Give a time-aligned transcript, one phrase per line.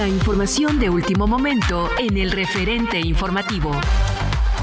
[0.00, 3.70] La información de último momento en el referente informativo.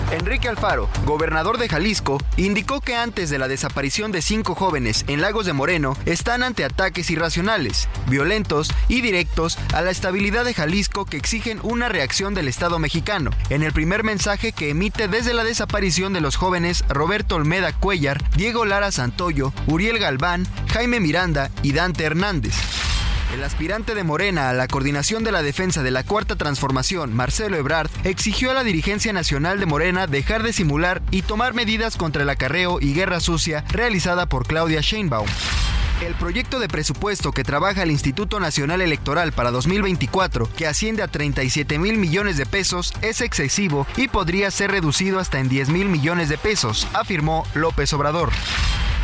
[0.09, 5.21] Enrique Alfaro, gobernador de Jalisco, indicó que antes de la desaparición de cinco jóvenes en
[5.21, 11.05] Lagos de Moreno están ante ataques irracionales, violentos y directos a la estabilidad de Jalisco
[11.05, 13.29] que exigen una reacción del Estado mexicano.
[13.51, 18.27] En el primer mensaje que emite desde la desaparición de los jóvenes Roberto Olmeda Cuellar,
[18.35, 22.55] Diego Lara Santoyo, Uriel Galván, Jaime Miranda y Dante Hernández.
[23.33, 27.57] El aspirante de Morena a la coordinación de la defensa de la Cuarta Transformación, Marcelo
[27.57, 32.23] Ebrard, exigió a la dirigencia nacional de Morena dejar de simular y tomar medidas contra
[32.23, 35.27] el acarreo y guerra sucia realizada por Claudia Sheinbaum.
[36.01, 41.07] El proyecto de presupuesto que trabaja el Instituto Nacional Electoral para 2024, que asciende a
[41.07, 45.89] 37 mil millones de pesos, es excesivo y podría ser reducido hasta en 10 mil
[45.89, 48.29] millones de pesos, afirmó López Obrador.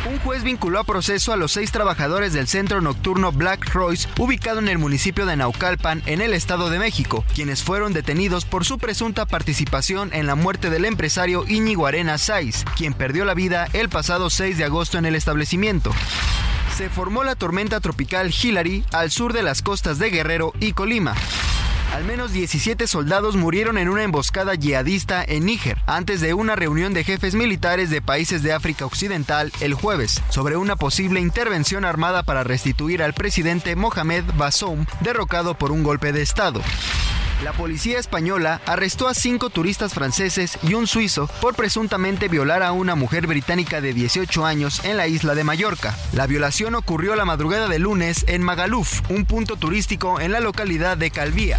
[0.06, 4.58] Un juez vinculó a proceso a los seis trabajadores del centro nocturno Black Royce, ubicado
[4.58, 8.76] en el municipio de Naucalpan, en el Estado de México, quienes fueron detenidos por su
[8.76, 13.88] presunta participación en la muerte del empresario Íñigo Arena Saiz, quien perdió la vida el
[13.88, 15.90] pasado 6 de agosto en el establecimiento.
[16.76, 21.14] Se formó la tormenta tropical Hillary al sur de las costas de Guerrero y Colima.
[21.94, 26.92] Al menos 17 soldados murieron en una emboscada yihadista en Níger antes de una reunión
[26.92, 32.24] de jefes militares de países de África Occidental el jueves sobre una posible intervención armada
[32.24, 36.62] para restituir al presidente Mohamed Bazoum derrocado por un golpe de Estado.
[37.44, 42.72] La policía española arrestó a cinco turistas franceses y un suizo por presuntamente violar a
[42.72, 45.94] una mujer británica de 18 años en la isla de Mallorca.
[46.12, 50.96] La violación ocurrió la madrugada de lunes en Magaluf, un punto turístico en la localidad
[50.96, 51.58] de Calvía.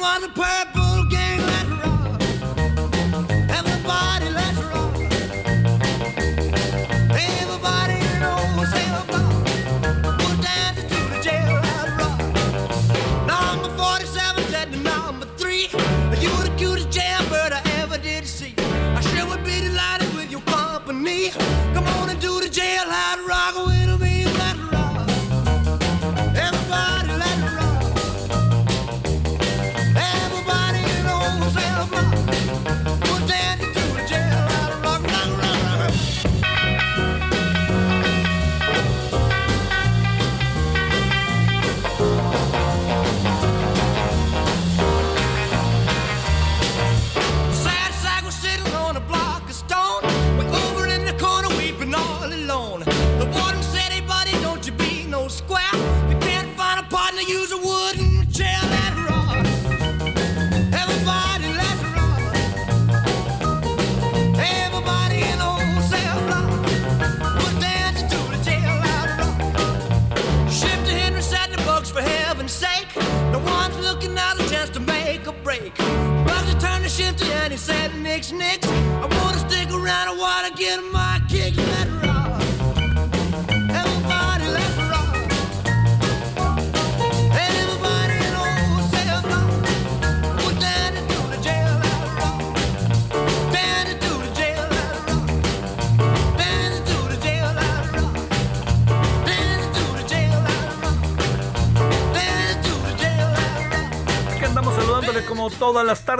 [0.00, 0.79] want a purple.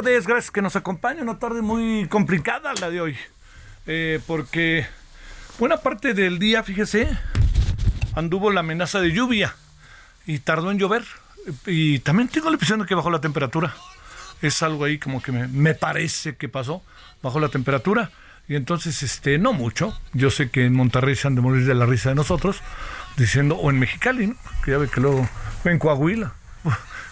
[0.02, 0.26] Tardes.
[0.26, 1.22] Gracias que nos acompaña.
[1.22, 3.16] Una tarde muy complicada la de hoy.
[3.86, 4.86] Eh, porque
[5.58, 7.08] buena parte del día, fíjese,
[8.14, 9.54] anduvo la amenaza de lluvia
[10.26, 11.04] y tardó en llover.
[11.66, 13.74] Y también tengo la impresión de que bajó la temperatura.
[14.40, 16.82] Es algo ahí como que me, parece que pasó.
[17.22, 18.10] Bajó la temperatura.
[18.48, 19.98] Y entonces, este, no mucho.
[20.14, 22.62] Yo sé que en Monterrey se han de morir de la risa de nosotros,
[23.18, 24.34] diciendo, o en Mexicali.
[24.64, 25.28] Que ya ve que luego,
[25.64, 26.32] en Coahuila,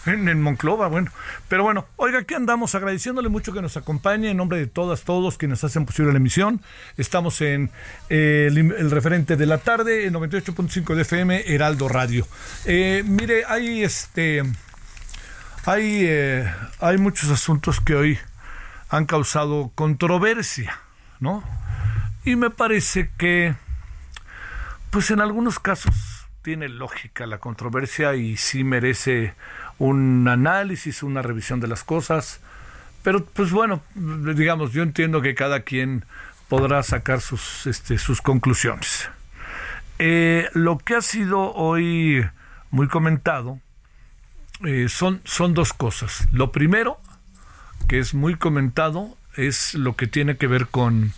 [0.09, 1.11] en, en Monclova, bueno.
[1.49, 5.39] Pero bueno, oiga, aquí andamos agradeciéndole mucho que nos acompañe en nombre de todas, todos
[5.39, 6.61] quienes hacen posible la emisión.
[6.97, 7.71] Estamos en
[8.11, 12.27] eh, el, referente de la tarde, en 98.5 de FM, Heraldo Radio.
[12.65, 14.43] Eh, mire, hay este.
[15.65, 16.51] Hay, eh,
[16.81, 18.19] hay muchos asuntos que hoy
[18.89, 20.81] han causado controversia,
[21.21, 21.45] ¿no?
[22.25, 23.55] Y me parece que,
[24.91, 29.35] pues en algunos casos tiene lógica la controversia y sí merece
[29.79, 32.41] un análisis, una revisión de las cosas.
[33.03, 36.05] Pero, pues bueno, digamos, yo entiendo que cada quien
[36.49, 39.09] podrá sacar sus, este, sus conclusiones.
[39.99, 42.25] Eh, lo que ha sido hoy
[42.71, 43.61] muy comentado
[44.65, 46.27] eh, son, son dos cosas.
[46.33, 47.01] Lo primero,
[47.89, 51.13] que es muy comentado, es lo que tiene que ver con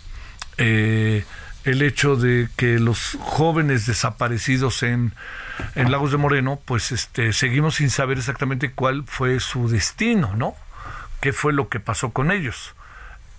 [0.57, 1.25] eh,
[1.63, 5.13] el hecho de que los jóvenes desaparecidos en,
[5.75, 10.55] en Lagos de Moreno, pues este, seguimos sin saber exactamente cuál fue su destino, ¿no?
[11.21, 12.75] ¿Qué fue lo que pasó con ellos?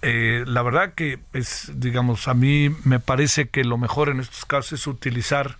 [0.02, 4.44] Eh, la verdad que es, digamos, a mí me parece que lo mejor en estos
[4.44, 5.58] casos es utilizar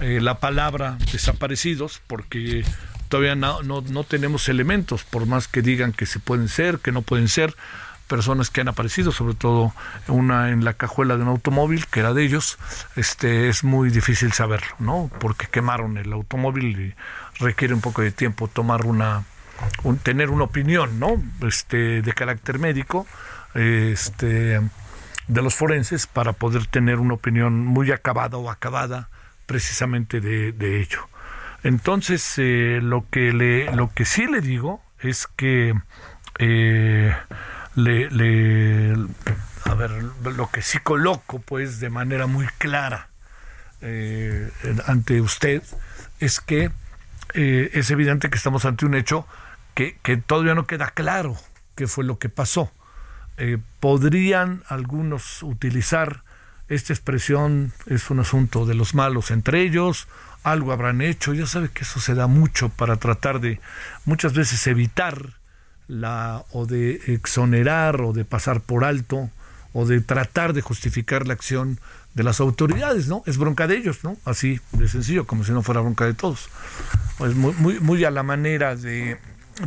[0.00, 2.64] eh, la palabra desaparecidos porque
[3.08, 6.92] todavía no, no, no tenemos elementos, por más que digan que se pueden ser, que
[6.92, 7.54] no pueden ser
[8.08, 9.72] personas que han aparecido, sobre todo
[10.08, 12.58] una en la cajuela de un automóvil que era de ellos,
[12.96, 15.10] este es muy difícil saberlo, ¿no?
[15.18, 16.94] Porque quemaron el automóvil y
[17.42, 19.24] requiere un poco de tiempo tomar una
[19.82, 21.22] un, tener una opinión, ¿no?
[21.46, 23.06] Este de carácter médico,
[23.54, 24.60] este
[25.28, 29.08] de los forenses para poder tener una opinión muy acabada o acabada
[29.46, 31.08] precisamente de, de ello.
[31.62, 35.74] Entonces, eh, lo que le, lo que sí le digo es que
[36.38, 37.14] eh,
[37.74, 38.94] le, le,
[39.64, 43.08] a ver, lo que sí coloco, pues, de manera muy clara
[43.80, 44.50] eh,
[44.86, 45.62] ante usted
[46.20, 46.70] es que
[47.34, 49.26] eh, es evidente que estamos ante un hecho
[49.74, 49.96] que,
[50.26, 51.36] todavía no queda claro
[51.74, 52.70] qué fue lo que pasó.
[53.38, 56.22] Eh, podrían algunos utilizar
[56.68, 60.06] esta expresión, es un asunto de los malos entre ellos,
[60.42, 63.60] algo habrán hecho, ya sabe que eso se da mucho para tratar de
[64.04, 65.34] muchas veces evitar
[65.88, 69.30] la o de exonerar o de pasar por alto
[69.72, 71.78] o de tratar de justificar la acción
[72.14, 73.22] de las autoridades, ¿no?
[73.26, 74.16] Es bronca de ellos, ¿no?
[74.24, 76.48] Así de sencillo, como si no fuera bronca de todos.
[77.20, 79.18] Es muy, muy, muy a la manera de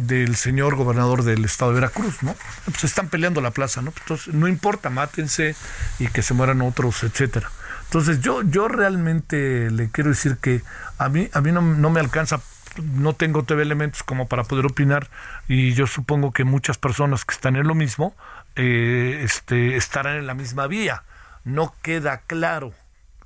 [0.01, 2.35] del señor gobernador del estado de Veracruz, ¿no?
[2.65, 3.93] Pues están peleando la plaza, ¿no?
[4.01, 5.55] Entonces, no importa, mátense
[5.99, 7.51] y que se mueran otros, etcétera.
[7.85, 10.63] Entonces, yo, yo realmente le quiero decir que
[10.97, 12.41] a mí, a mí no, no me alcanza
[12.83, 15.09] no tengo TV elementos como para poder opinar
[15.47, 18.15] y yo supongo que muchas personas que están en lo mismo
[18.55, 21.03] eh, este, estarán en la misma vía.
[21.43, 22.73] No queda claro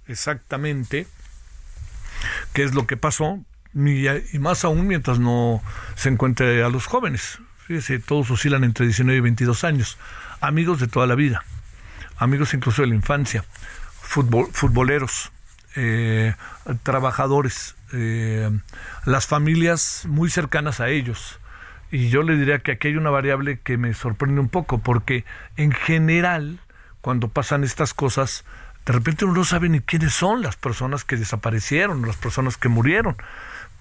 [0.07, 1.07] exactamente
[2.53, 3.39] qué es lo que pasó
[3.73, 5.61] y, más aún mientras no
[5.95, 7.39] se encuentre a los jóvenes.
[7.67, 9.97] Fíjese, todos oscilan entre 19 y 22 años.
[10.41, 11.43] Amigos de toda la vida,
[12.17, 13.45] amigos incluso de la infancia,
[14.01, 15.31] futbol, futboleros,
[15.75, 16.33] eh,
[16.83, 18.49] trabajadores, eh,
[19.05, 21.39] las familias muy cercanas a ellos.
[21.91, 25.25] Y yo le diría que aquí hay una variable que me sorprende un poco, porque
[25.57, 26.59] en general,
[27.01, 28.45] cuando pasan estas cosas,
[28.85, 32.69] de repente uno no sabe ni quiénes son las personas que desaparecieron, las personas que
[32.69, 33.17] murieron.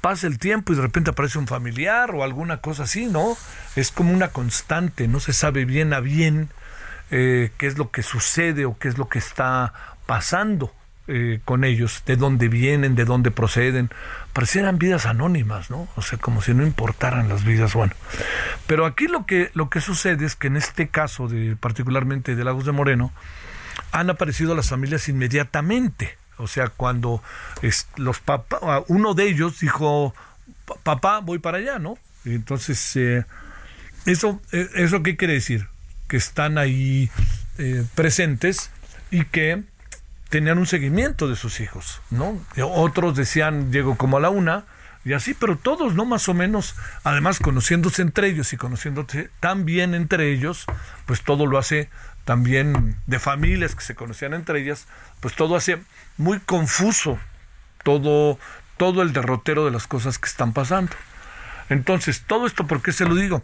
[0.00, 3.37] Pasa el tiempo y de repente aparece un familiar o alguna cosa así, ¿no?
[3.75, 6.49] Es como una constante, no se sabe bien a bien
[7.11, 9.75] eh, qué es lo que sucede o qué es lo que está
[10.07, 10.73] pasando
[11.09, 13.91] eh, con ellos, de dónde vienen, de dónde proceden.
[14.33, 15.88] Parecieran vidas anónimas, ¿no?
[15.97, 17.95] O sea, como si no importaran las vidas, bueno.
[18.67, 22.45] Pero aquí lo que, lo que sucede es que en este caso, de, particularmente de
[22.45, 23.12] Lagos de Moreno,
[23.91, 26.17] han aparecido las familias inmediatamente.
[26.37, 27.23] O sea, cuando
[27.62, 30.15] es, los papá, uno de ellos dijo,
[30.85, 31.99] papá, voy para allá, ¿no?
[32.25, 33.25] Entonces, eh,
[34.07, 35.67] eso, ¿eso qué quiere decir?
[36.09, 37.11] que están ahí
[37.59, 38.71] eh, presentes
[39.11, 39.62] y que
[40.29, 42.41] tenían un seguimiento de sus hijos, ¿no?
[42.63, 44.65] Otros decían, llego como a la una,
[45.05, 46.05] y así, pero todos, ¿no?
[46.05, 50.67] Más o menos, además conociéndose entre ellos y conociéndose tan bien entre ellos,
[51.07, 51.89] pues todo lo hace
[52.25, 54.87] también de familias que se conocían entre ellas,
[55.21, 55.81] pues todo hace
[56.19, 57.19] muy confuso
[57.83, 58.39] todo,
[58.77, 60.93] todo el derrotero de las cosas que están pasando.
[61.69, 63.43] Entonces, todo esto, ¿por qué se lo digo?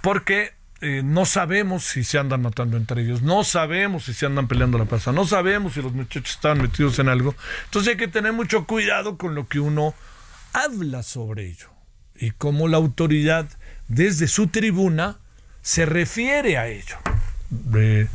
[0.00, 4.46] Porque eh, no sabemos si se andan matando entre ellos, no sabemos si se andan
[4.46, 7.34] peleando la plaza, no sabemos si los muchachos están metidos en algo.
[7.64, 9.94] Entonces hay que tener mucho cuidado con lo que uno
[10.52, 11.68] habla sobre ello
[12.14, 13.48] y cómo la autoridad
[13.88, 15.18] desde su tribuna
[15.62, 16.96] se refiere a ello.
[17.76, 18.06] Eh,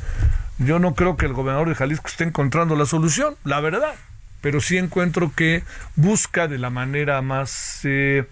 [0.59, 3.95] yo no creo que el gobernador de Jalisco esté encontrando la solución, la verdad,
[4.39, 5.63] pero sí encuentro que
[5.95, 8.25] busca de la manera más eh,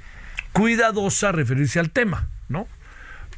[0.54, 2.68] cuidadosa referirse al tema, ¿no?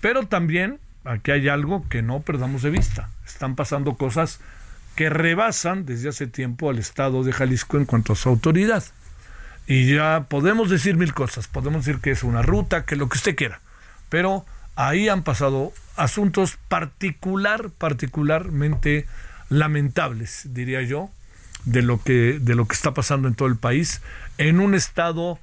[0.02, 3.10] Pero también aquí hay algo que no perdamos de vista.
[3.26, 4.40] Están pasando cosas
[4.96, 8.84] que rebasan desde hace tiempo al Estado de Jalisco en cuanto a su autoridad.
[9.66, 13.18] Y ya podemos decir mil cosas, podemos decir que es una ruta, que lo que
[13.18, 13.62] usted quiera,
[14.10, 14.46] pero
[14.76, 19.08] ahí han pasado asuntos particular, particularmente
[19.50, 21.10] lamentables, diría yo,
[21.64, 24.02] de lo que, de lo que está pasando en todo el país,
[24.38, 25.40] en un estado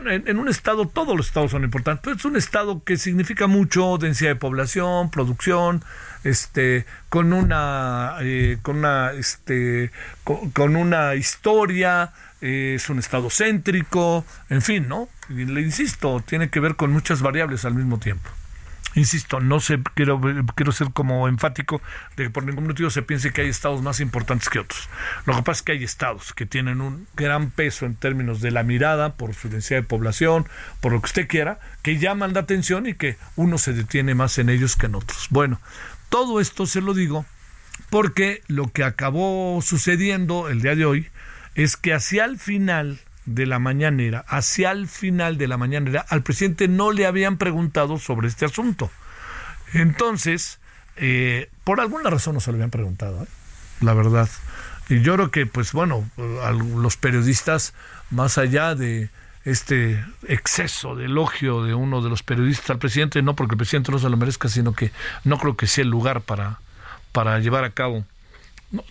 [0.00, 3.46] bueno, en, un estado, todos los estados son importantes, pero es un estado que significa
[3.46, 5.84] mucho densidad de población, producción,
[6.24, 9.92] este, con una, eh, con una, este,
[10.24, 15.08] con, una historia, eh, es un estado céntrico, en fin, ¿no?
[15.28, 18.28] Le insisto, tiene que ver con muchas variables al mismo tiempo.
[18.94, 20.20] Insisto, no sé, quiero,
[20.54, 21.82] quiero ser como enfático
[22.16, 24.88] de que por ningún motivo se piense que hay estados más importantes que otros.
[25.26, 28.50] Lo que pasa es que hay estados que tienen un gran peso en términos de
[28.50, 30.46] la mirada, por su densidad de población,
[30.80, 34.38] por lo que usted quiera, que llaman la atención y que uno se detiene más
[34.38, 35.26] en ellos que en otros.
[35.30, 35.60] Bueno,
[36.08, 37.26] todo esto se lo digo
[37.90, 41.08] porque lo que acabó sucediendo el día de hoy
[41.54, 46.22] es que hacia el final de la mañanera, hacia el final de la mañanera, al
[46.22, 48.90] presidente no le habían preguntado sobre este asunto.
[49.72, 50.60] Entonces,
[50.96, 53.26] eh, por alguna razón no se lo habían preguntado, ¿eh?
[53.80, 54.28] la verdad.
[54.88, 56.08] Y yo creo que, pues bueno,
[56.76, 57.72] los periodistas,
[58.10, 59.08] más allá de
[59.44, 63.92] este exceso de elogio de uno de los periodistas al presidente, no porque el presidente
[63.92, 64.90] no se lo merezca, sino que
[65.24, 66.60] no creo que sea el lugar para,
[67.12, 68.04] para llevar a cabo
[68.74, 68.84] no,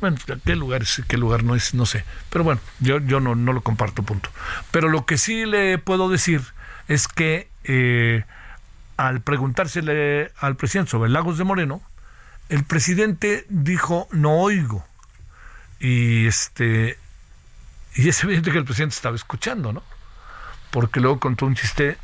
[0.00, 1.02] bueno, ¿qué lugar es?
[1.06, 1.74] ¿Qué lugar no es?
[1.74, 2.04] No sé.
[2.30, 4.30] Pero bueno, yo, yo no, no lo comparto, punto.
[4.70, 6.42] Pero lo que sí le puedo decir
[6.88, 8.24] es que eh,
[8.96, 11.82] al preguntársele al presidente sobre Lagos de Moreno,
[12.48, 14.84] el presidente dijo no oigo.
[15.78, 16.98] Y este
[17.94, 19.82] y es evidente que el presidente estaba escuchando, ¿no?
[20.70, 21.96] Porque luego contó un chiste,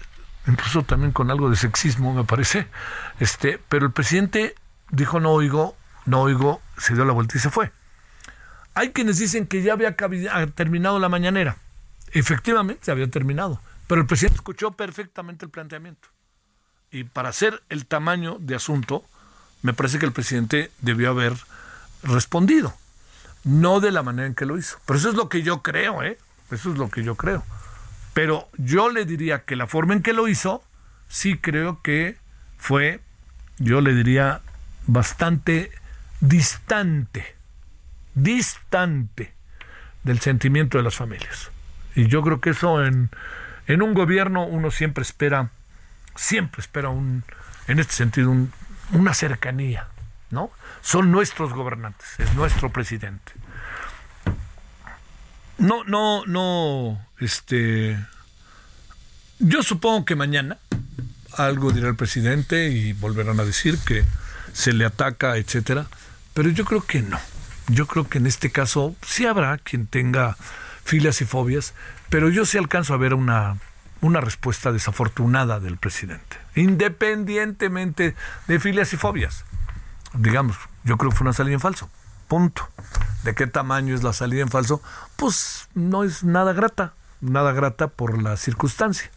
[0.47, 2.67] incluso también con algo de sexismo, me parece.
[3.21, 4.55] Este, pero el presidente
[4.91, 7.73] dijo no oigo no oigo, se dio la vuelta y se fue.
[8.75, 9.97] Hay quienes dicen que ya había
[10.55, 11.57] terminado la mañanera.
[12.13, 13.61] Efectivamente, se había terminado.
[13.87, 16.09] Pero el presidente escuchó perfectamente el planteamiento.
[16.91, 19.05] Y para hacer el tamaño de asunto,
[19.63, 21.35] me parece que el presidente debió haber
[22.03, 22.75] respondido.
[23.45, 24.79] No de la manera en que lo hizo.
[24.87, 26.19] Pero eso es lo que yo creo, ¿eh?
[26.51, 27.45] Eso es lo que yo creo.
[28.15, 30.63] Pero yo le diría que la forma en que lo hizo,
[31.09, 32.17] sí creo que
[32.59, 33.01] fue,
[33.59, 34.43] yo le diría,
[34.87, 35.73] bastante
[36.23, 37.35] distante,
[38.15, 39.35] distante
[40.05, 41.51] del sentimiento de las familias.
[41.95, 43.11] Y yo creo que eso en,
[43.67, 45.51] en un gobierno uno siempre espera,
[46.15, 47.25] siempre espera un,
[47.67, 48.35] en este sentido,
[48.93, 49.89] una cercanía,
[50.31, 50.51] ¿no?
[50.81, 53.33] Son nuestros gobernantes, es nuestro presidente.
[55.59, 57.99] No, no, no, este,
[59.41, 60.59] yo supongo que mañana
[61.37, 64.05] algo dirá el presidente y volverán a decir que
[64.53, 65.87] se le ataca, etcétera.
[66.35, 67.19] Pero yo creo que no.
[67.69, 70.37] Yo creo que en este caso sí habrá quien tenga
[70.85, 71.75] filias y fobias,
[72.09, 73.59] pero yo sí alcanzo a ver una,
[74.01, 78.15] una respuesta desafortunada del presidente, independientemente
[78.49, 79.45] de filias y fobias.
[80.15, 81.89] Digamos, yo creo que fue una salida en falso.
[82.29, 82.69] Punto.
[83.25, 84.83] ¿De qué tamaño es la salida en falso?
[85.17, 89.11] Pues no es nada grata, nada grata por la circunstancia.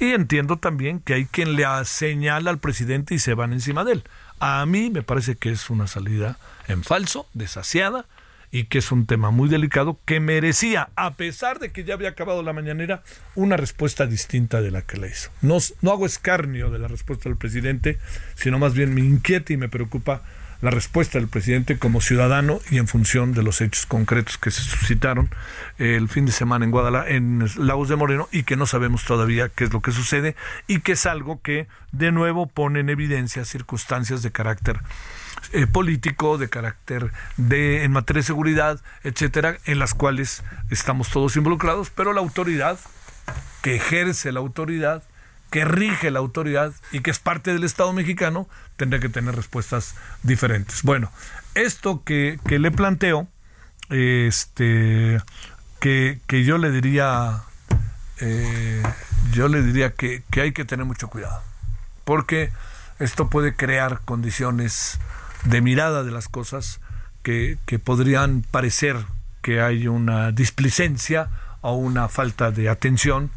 [0.00, 3.92] Y entiendo también que hay quien le señala al presidente y se van encima de
[3.92, 4.04] él.
[4.40, 6.36] A mí me parece que es una salida
[6.68, 8.06] en falso, desasiada,
[8.54, 12.10] y que es un tema muy delicado que merecía, a pesar de que ya había
[12.10, 13.02] acabado la mañanera,
[13.34, 15.30] una respuesta distinta de la que le hizo.
[15.42, 17.98] No, no hago escarnio de la respuesta del presidente,
[18.36, 20.22] sino más bien me inquieta y me preocupa
[20.62, 24.62] la respuesta del presidente como ciudadano y en función de los hechos concretos que se
[24.62, 25.30] suscitaron
[25.78, 29.48] el fin de semana en Guadalajara, en Lagos de Moreno, y que no sabemos todavía
[29.48, 30.36] qué es lo que sucede,
[30.68, 34.78] y que es algo que de nuevo pone en evidencia circunstancias de carácter
[35.52, 41.36] eh, político, de carácter de en materia de seguridad, etcétera, en las cuales estamos todos
[41.36, 42.78] involucrados, pero la autoridad
[43.62, 45.02] que ejerce la autoridad,
[45.50, 49.94] que rige la autoridad y que es parte del Estado mexicano, tendría que tener respuestas
[50.22, 50.82] diferentes.
[50.82, 51.10] Bueno,
[51.54, 53.28] esto que, que le planteo,
[53.90, 55.22] este,
[55.80, 57.42] que, que yo le diría,
[58.20, 58.82] eh,
[59.32, 61.42] yo le diría que, que hay que tener mucho cuidado,
[62.04, 62.52] porque
[62.98, 64.98] esto puede crear condiciones
[65.44, 66.80] de mirada de las cosas
[67.22, 68.96] que, que podrían parecer
[69.42, 71.28] que hay una displicencia
[71.60, 73.30] o una falta de atención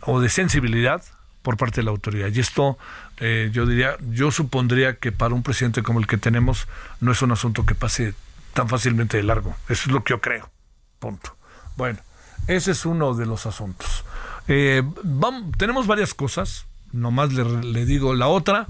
[0.00, 1.02] o de sensibilidad
[1.42, 2.28] por parte de la autoridad.
[2.32, 2.78] Y esto,
[3.18, 6.66] eh, yo diría, yo supondría que para un presidente como el que tenemos
[7.00, 8.14] no es un asunto que pase
[8.54, 9.54] tan fácilmente de largo.
[9.68, 10.50] Eso es lo que yo creo.
[10.98, 11.36] Punto.
[11.76, 11.98] Bueno,
[12.46, 14.04] ese es uno de los asuntos.
[14.48, 16.66] Eh, vamos, tenemos varias cosas.
[16.92, 18.66] Nomás le, le digo la otra.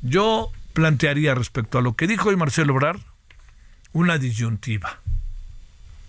[0.00, 2.98] Yo plantearía respecto a lo que dijo hoy Marcelo Obrar
[3.92, 4.98] una disyuntiva.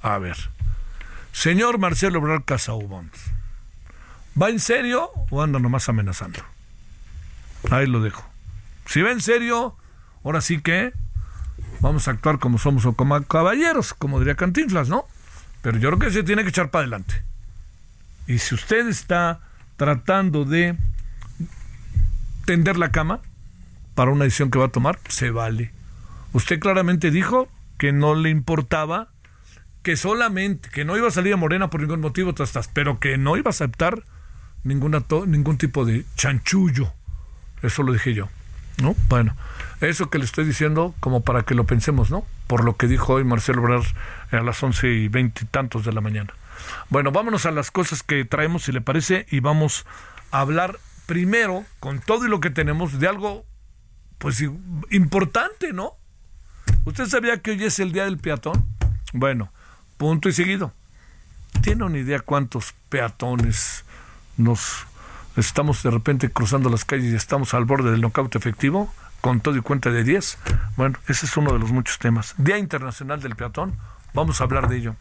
[0.02, 0.38] A ver,
[1.32, 3.12] señor Marcelo Obrar Casaubon,
[4.40, 6.42] ¿va en serio o anda nomás amenazando?
[7.72, 8.28] Ahí lo dejo.
[8.88, 9.78] Si va en serio,
[10.24, 10.94] ahora sí que
[11.80, 15.06] vamos a actuar como somos o como caballeros, como diría Cantinflas, ¿no?
[15.62, 17.24] Pero yo creo que se tiene que echar para adelante.
[18.28, 19.42] Y si usted está
[19.78, 20.76] tratando de
[22.46, 23.22] tender la cama,
[23.96, 25.72] para una decisión que va a tomar, se vale.
[26.34, 27.48] Usted claramente dijo
[27.78, 29.10] que no le importaba,
[29.84, 32.34] que solamente, que no iba a salir a Morena por ningún motivo,
[32.74, 34.04] pero que no iba a aceptar
[34.64, 36.92] ninguna ningún tipo de chanchullo.
[37.62, 38.30] Eso lo dije yo.
[38.82, 38.94] ¿No?
[39.08, 39.38] Bueno,
[39.80, 42.26] eso que le estoy diciendo como para que lo pensemos, ¿no?
[42.48, 43.84] Por lo que dijo hoy Marcelo Obrar
[44.32, 46.34] a las once y veinte y tantos de la mañana.
[46.90, 49.86] Bueno, vámonos a las cosas que traemos, si le parece, y vamos
[50.32, 53.46] a hablar primero, con todo y lo que tenemos, de algo
[54.18, 54.44] pues
[54.92, 55.94] importante, ¿no?
[56.86, 58.66] ¿Usted sabía que hoy es el día del peatón?
[59.14, 59.52] Bueno,
[59.98, 60.74] punto y seguido.
[61.62, 63.86] ¿Tiene una idea cuántos peatones
[64.38, 64.86] nos
[65.36, 68.94] estamos de repente cruzando las calles y estamos al borde del knockout efectivo?
[69.22, 70.38] Con todo y cuenta de 10.
[70.78, 72.36] Bueno, ese es uno de los muchos temas.
[72.38, 73.76] Día Internacional del Peatón.
[74.14, 74.96] Vamos a hablar de ello.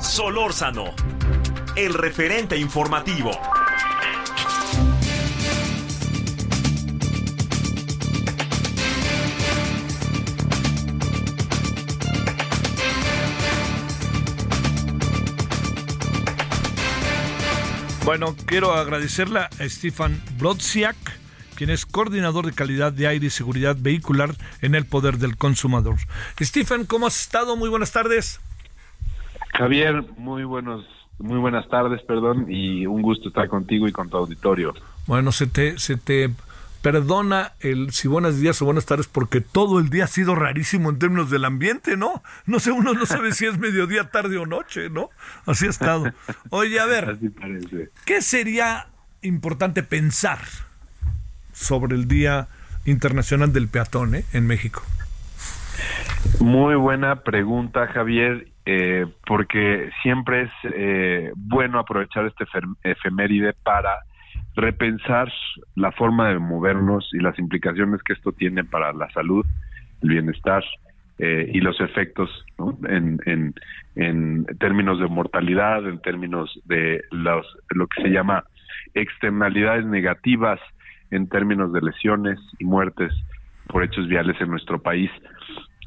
[0.00, 0.84] Solórzano,
[1.76, 3.30] el referente informativo.
[18.10, 20.96] Bueno, quiero agradecerle a Stefan Brodziak,
[21.54, 24.30] quien es coordinador de calidad de aire y seguridad vehicular
[24.62, 25.94] en el poder del consumidor.
[26.40, 27.54] Stephen, ¿cómo has estado?
[27.54, 28.40] Muy buenas tardes.
[29.56, 30.84] Javier, muy buenos,
[31.20, 34.74] muy buenas tardes, perdón, y un gusto estar contigo y con tu auditorio.
[35.06, 36.30] Bueno, se te, se te
[36.82, 40.90] perdona el si buenos días o buenas tardes porque todo el día ha sido rarísimo
[40.90, 42.22] en términos del ambiente, ¿no?
[42.46, 45.10] No sé, uno no sabe si es mediodía, tarde o noche, ¿no?
[45.46, 46.12] Así ha estado.
[46.50, 47.18] Oye, a ver.
[48.06, 48.86] ¿qué sería
[49.22, 50.38] importante pensar
[51.52, 52.48] sobre el Día
[52.86, 54.82] Internacional del Peatón eh, en México?
[56.40, 62.44] Muy buena pregunta, Javier, eh, porque siempre es eh, bueno aprovechar este
[62.82, 64.04] efeméride para
[64.56, 65.32] repensar
[65.74, 69.44] la forma de movernos y las implicaciones que esto tiene para la salud,
[70.02, 70.64] el bienestar
[71.18, 72.30] eh, y los efectos
[72.88, 73.54] en, en,
[73.94, 78.44] en términos de mortalidad, en términos de los, lo que se llama
[78.94, 80.60] externalidades negativas,
[81.10, 83.12] en términos de lesiones y muertes
[83.66, 85.10] por hechos viales en nuestro país.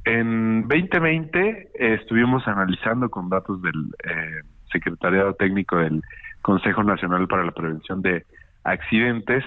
[0.05, 3.73] En 2020 eh, estuvimos analizando con datos del
[4.03, 6.01] eh, Secretariado Técnico del
[6.41, 8.25] Consejo Nacional para la Prevención de
[8.63, 9.43] Accidentes,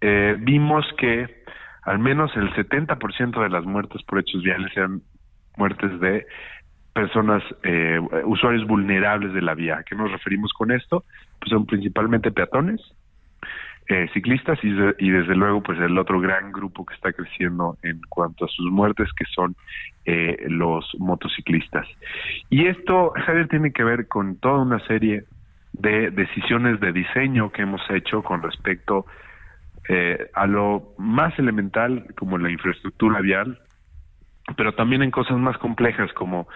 [0.00, 1.42] eh, vimos que
[1.82, 5.02] al menos el 70% de las muertes por hechos viales eran
[5.56, 6.26] muertes de
[6.92, 9.78] personas, eh, usuarios vulnerables de la vía.
[9.78, 11.04] ¿A qué nos referimos con esto?
[11.40, 12.80] Pues son principalmente peatones,
[13.88, 18.00] eh, ciclistas y, y desde luego pues el otro gran grupo que está creciendo en
[18.08, 19.56] cuanto a sus muertes que son
[20.04, 21.86] eh, los motociclistas.
[22.48, 25.24] Y esto, Javier, tiene que ver con toda una serie
[25.72, 29.06] de decisiones de diseño que hemos hecho con respecto
[29.88, 33.58] eh, a lo más elemental como la infraestructura vial,
[34.56, 36.48] pero también en cosas más complejas como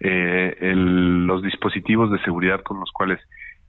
[0.00, 3.20] eh, el- los dispositivos de seguridad con los cuales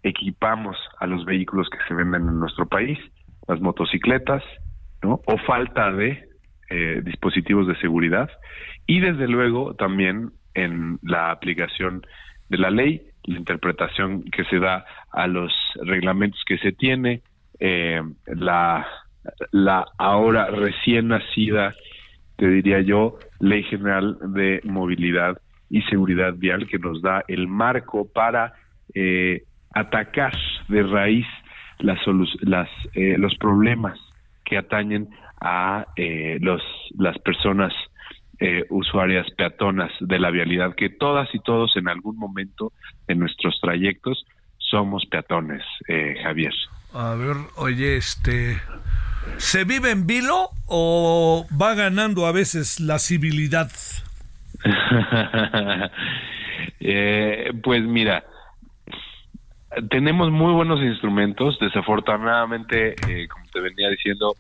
[0.04, 3.00] equipamos a los vehículos que se venden en nuestro país,
[3.48, 4.44] las motocicletas,
[5.04, 5.22] ¿no?
[5.28, 6.24] O falta de
[6.70, 8.30] eh, dispositivos de seguridad
[8.88, 12.02] y desde luego también en la aplicación
[12.50, 17.22] de la ley, la interpretación que se da a los reglamentos que se tiene,
[17.60, 18.86] eh, la,
[19.52, 21.74] la ahora recién nacida,
[22.36, 25.38] te diría yo, Ley General de Movilidad
[25.70, 28.54] y Seguridad Vial que nos da el marco para
[28.94, 30.34] eh, atacar
[30.68, 31.28] de raíz
[31.80, 32.00] las,
[32.42, 34.00] las eh, los problemas
[34.44, 35.10] que atañen
[35.42, 36.62] a eh, los
[36.98, 37.74] las personas
[38.40, 42.72] eh, usuarias peatonas de la vialidad, que todas y todos en algún momento
[43.08, 44.26] de nuestros trayectos
[44.58, 46.54] somos peatones, eh, Javier.
[46.94, 48.62] A ver, oye, este,
[49.38, 53.72] ¿se vive en vilo o va ganando a veces la civilidad?
[56.80, 58.24] eh, pues mira,
[59.90, 64.36] tenemos muy buenos instrumentos, desafortunadamente, eh, como te venía diciendo,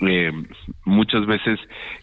[0.00, 0.32] eh,
[0.84, 1.58] muchas veces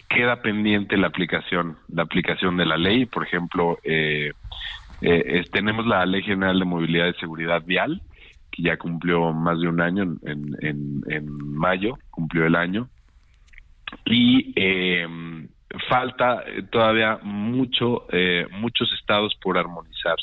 [0.09, 3.05] queda pendiente la aplicación, la aplicación de la ley.
[3.05, 4.31] Por ejemplo, eh,
[5.01, 8.01] eh, tenemos la Ley General de Movilidad y Seguridad Vial,
[8.51, 12.89] que ya cumplió más de un año, en, en, en mayo cumplió el año,
[14.05, 15.07] y eh,
[15.89, 20.15] falta todavía mucho, eh, muchos estados por armonizar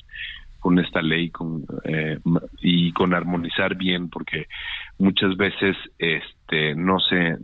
[0.65, 2.19] con esta ley con, eh,
[2.63, 4.47] y con armonizar bien porque
[4.97, 7.37] muchas veces este no se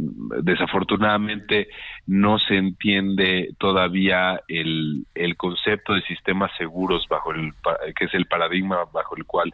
[0.43, 1.69] desafortunadamente
[2.07, 7.53] no se entiende todavía el, el concepto de sistemas seguros bajo el
[7.95, 9.53] que es el paradigma bajo el cual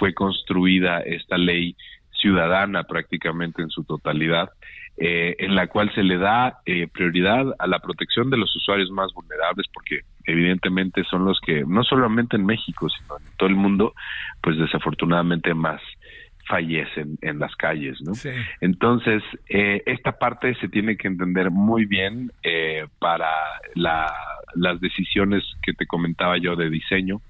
[0.00, 1.76] fue construida esta ley
[2.20, 4.50] ciudadana prácticamente en su totalidad
[4.96, 8.90] eh, en la cual se le da eh, prioridad a la protección de los usuarios
[8.90, 13.56] más vulnerables, porque evidentemente son los que, no solamente en México, sino en todo el
[13.56, 13.94] mundo,
[14.42, 15.80] pues desafortunadamente más
[16.46, 18.14] fallecen en las calles, ¿no?
[18.14, 18.30] Sí.
[18.60, 23.30] Entonces, eh, esta parte se tiene que entender muy bien eh, para
[23.74, 24.12] la,
[24.54, 27.20] las decisiones que te comentaba yo de diseño,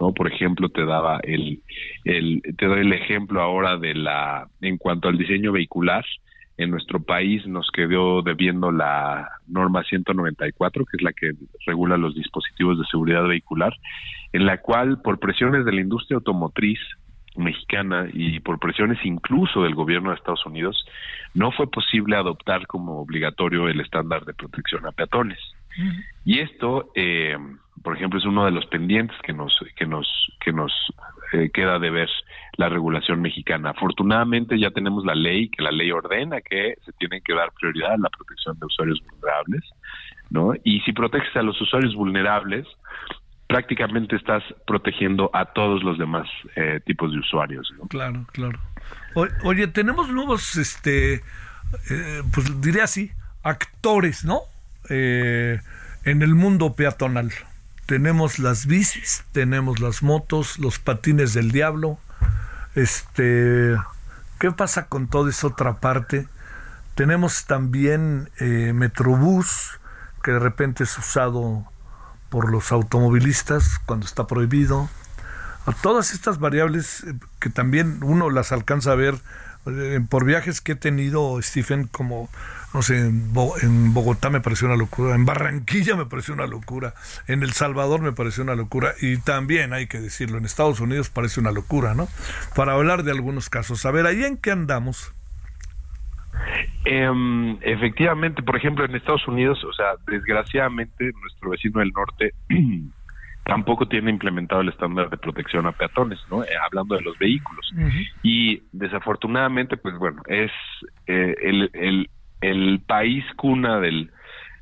[0.00, 0.12] ¿no?
[0.12, 1.60] Por ejemplo, te daba el,
[2.04, 6.04] el, te doy el ejemplo ahora de la, en cuanto al diseño vehicular,
[6.58, 11.32] en nuestro país nos quedó debiendo la norma 194, que es la que
[11.66, 13.74] regula los dispositivos de seguridad vehicular,
[14.32, 16.78] en la cual por presiones de la industria automotriz
[17.36, 20.84] mexicana y por presiones incluso del gobierno de Estados Unidos,
[21.34, 25.38] no fue posible adoptar como obligatorio el estándar de protección a peatones.
[26.24, 27.36] Y esto, eh,
[27.82, 30.06] por ejemplo, es uno de los pendientes que nos que nos
[30.40, 30.72] que nos
[31.32, 32.08] eh, queda de ver
[32.56, 33.70] la regulación mexicana.
[33.70, 37.92] Afortunadamente ya tenemos la ley que la ley ordena que se tiene que dar prioridad
[37.92, 39.64] a la protección de usuarios vulnerables,
[40.30, 40.52] ¿no?
[40.64, 42.66] Y si proteges a los usuarios vulnerables,
[43.52, 47.70] prácticamente estás protegiendo a todos los demás eh, tipos de usuarios.
[47.90, 48.58] Claro, claro.
[49.44, 51.16] Oye, tenemos nuevos, este,
[51.90, 53.10] eh, pues diría así,
[53.42, 54.40] actores, ¿no?
[54.88, 55.60] Eh,
[56.04, 57.30] en el mundo peatonal.
[57.86, 61.98] Tenemos las bicis, tenemos las motos, los patines del diablo.
[62.74, 63.76] Este,
[64.38, 66.28] ¿qué pasa con toda esa otra parte?
[66.94, 69.80] Tenemos también eh, Metrobús,
[70.22, 71.64] que de repente es usado
[72.28, 74.88] por los automovilistas cuando está prohibido.
[75.66, 79.16] A todas estas variables eh, que también uno las alcanza a ver
[79.66, 82.28] eh, por viajes que he tenido, Stephen, como,
[82.74, 86.46] no sé, en, Bo- en Bogotá me pareció una locura, en Barranquilla me pareció una
[86.46, 86.94] locura,
[87.28, 91.10] en El Salvador me pareció una locura y también hay que decirlo, en Estados Unidos
[91.10, 92.08] parece una locura, ¿no?
[92.56, 93.84] Para hablar de algunos casos.
[93.86, 95.12] A ver, ¿ahí en qué andamos?
[96.84, 102.32] Em, efectivamente, por ejemplo, en Estados Unidos, o sea, desgraciadamente nuestro vecino del norte
[103.44, 106.42] tampoco tiene implementado el estándar de protección a peatones, ¿no?
[106.42, 107.72] Eh, hablando de los vehículos.
[108.22, 110.50] Y desafortunadamente, pues bueno, es
[111.06, 112.10] eh, el, el,
[112.42, 114.10] el país cuna del,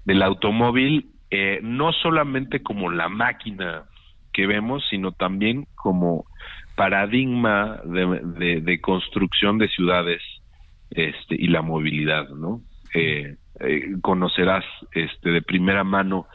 [0.04, 3.84] del automóvil, eh, no solamente como la máquina
[4.32, 6.24] que vemos, sino también como
[6.76, 10.22] paradigma de, de, de construcción de ciudades
[10.90, 12.60] este y la movilidad, ¿no?
[12.94, 16.26] Eh, eh, conocerás este de primera mano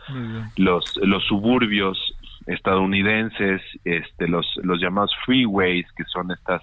[0.57, 1.97] los los suburbios
[2.47, 6.61] estadounidenses, este los los llamados freeways que son estas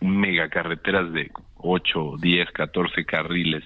[0.00, 3.64] megacarreteras de 8, 10, 14 carriles,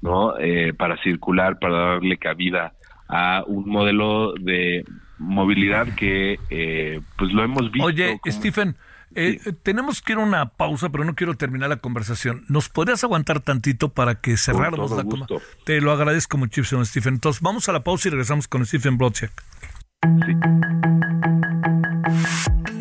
[0.00, 0.38] ¿no?
[0.38, 2.72] Eh, para circular, para darle cabida
[3.08, 4.84] a un modelo de
[5.18, 8.76] movilidad que eh, pues lo hemos visto Oye, como- Stephen,
[9.14, 12.44] eh, tenemos que ir a una pausa, pero no quiero terminar la conversación.
[12.48, 15.26] ¿Nos podrías aguantar tantito para que cerráramos la coma?
[15.64, 17.14] Te lo agradezco muchísimo, Stephen.
[17.14, 19.30] Entonces, vamos a la pausa y regresamos con Stephen Brodziak.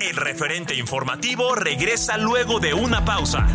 [0.01, 3.45] El referente informativo regresa luego de una pausa.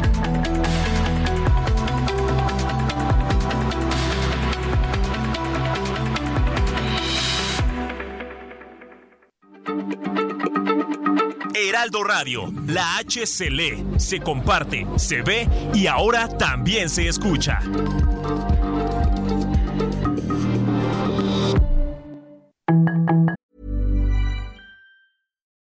[11.59, 17.59] Heraldo Radio, la H se lee, se comparte, se ve y ahora también se escucha.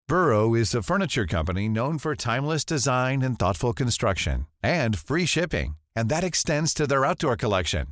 [0.09, 5.76] Burrow is a furniture company known for timeless design and thoughtful construction and free shipping,
[5.94, 7.87] and that extends to their outdoor collection.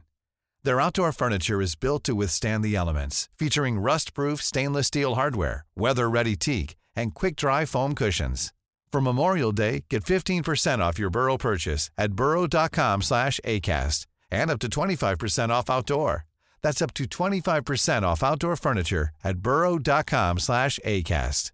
[0.65, 6.37] Their outdoor furniture is built to withstand the elements, featuring rust-proof stainless steel hardware, weather-ready
[6.37, 8.53] teak, and quick-dry foam cushions.
[8.93, 14.59] For Memorial Day, get 15% off your Burrow purchase at burrow.com slash ACAST and up
[14.61, 16.27] to 25% off outdoor.
[16.63, 21.51] That's up to 25% off outdoor furniture at burrow.com slash ACAST.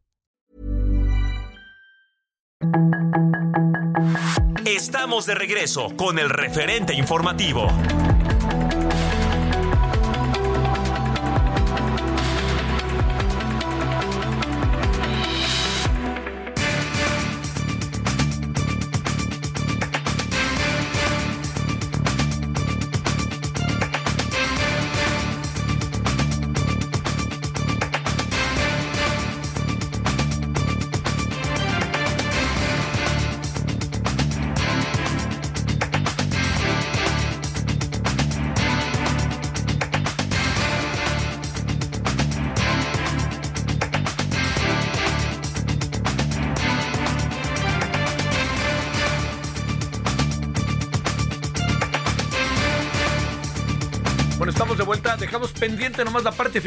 [4.67, 7.69] Estamos de regreso con el referente informativo.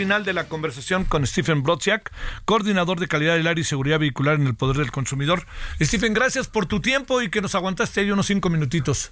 [0.01, 2.11] Final de la conversación con Stephen Brodziak,
[2.45, 5.45] coordinador de calidad del área y seguridad vehicular en el Poder del Consumidor.
[5.79, 9.11] Stephen, gracias por tu tiempo y que nos aguantaste ahí unos cinco minutitos.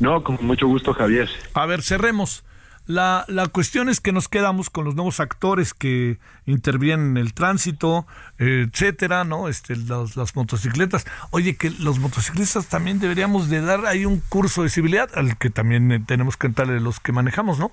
[0.00, 1.30] No, con mucho gusto, Javier.
[1.54, 2.44] A ver, cerremos.
[2.86, 7.32] La, la cuestión es que nos quedamos con los nuevos actores que intervienen en el
[7.32, 8.06] tránsito,
[8.38, 9.48] eh, etcétera, ¿no?
[9.48, 11.06] Este, los- las motocicletas.
[11.30, 15.48] Oye, que los motociclistas también deberíamos de dar ahí un curso de civilidad, al que
[15.48, 17.72] también eh, tenemos que entrarle los que manejamos, ¿no?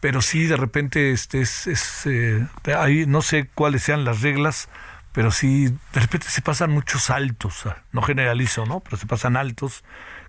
[0.00, 4.68] Pero sí, de repente, este es, es, eh, ahí no sé cuáles sean las reglas,
[5.12, 8.80] pero sí, de repente se pasan muchos altos, no generalizo, ¿no?
[8.80, 9.84] Pero se pasan altos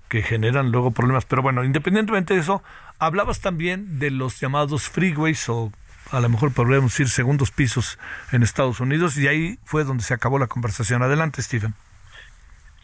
[0.10, 1.24] que generan luego problemas.
[1.26, 2.64] Pero bueno, independientemente de eso,
[3.00, 5.72] hablabas también de los llamados freeways o
[6.12, 7.98] a lo mejor podríamos decir segundos pisos
[8.34, 11.02] en Estados Unidos y ahí fue donde se acabó la conversación.
[11.02, 11.74] Adelante, Stephen.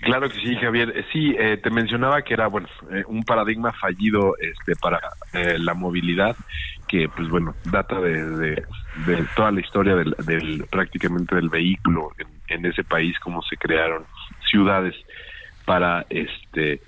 [0.01, 0.93] Claro que sí, Javier.
[0.95, 4.99] Eh, Sí, eh, te mencionaba que era bueno eh, un paradigma fallido este para
[5.33, 6.35] eh, la movilidad
[6.87, 8.63] que pues bueno data de, de-
[9.35, 12.11] toda la historia del, del- prácticamente del vehículo
[12.47, 14.03] en, ese país cómo se crearon
[14.49, 14.95] ciudades
[15.65, 16.79] para este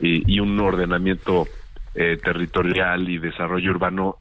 [0.00, 1.46] y, un ordenamiento
[1.94, 4.16] eh, territorial y desarrollo urbano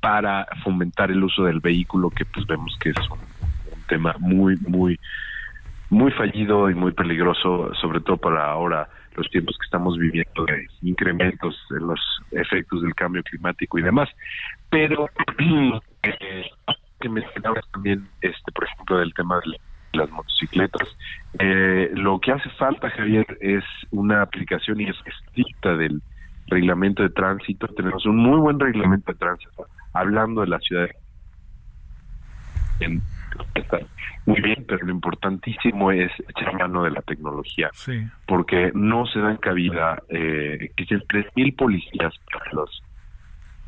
[0.00, 4.98] para fomentar el uso del vehículo que pues vemos que es un tema muy muy
[5.90, 10.66] muy fallido y muy peligroso, sobre todo para ahora los tiempos que estamos viviendo de
[10.82, 12.00] incrementos en los
[12.32, 14.08] efectos del cambio climático y demás.
[14.70, 15.08] Pero
[16.02, 16.50] eh,
[17.00, 19.58] que mencionabas también, este, por ejemplo, del tema de
[19.98, 20.88] las motocicletas,
[21.38, 26.02] eh, lo que hace falta, Javier, es una aplicación y es estricta del
[26.48, 27.66] reglamento de tránsito.
[27.68, 30.88] Tenemos un muy buen reglamento de tránsito, hablando de la ciudad
[32.80, 33.00] en-
[34.26, 38.04] muy bien, pero lo importantísimo es echar mano de la tecnología, Sí.
[38.26, 42.82] porque no se dan cabida eh, que sean 3.000 policías para los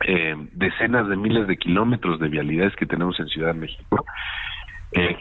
[0.07, 4.04] eh, decenas de miles de kilómetros de vialidades que tenemos en Ciudad de México.
[4.92, 5.16] Eh,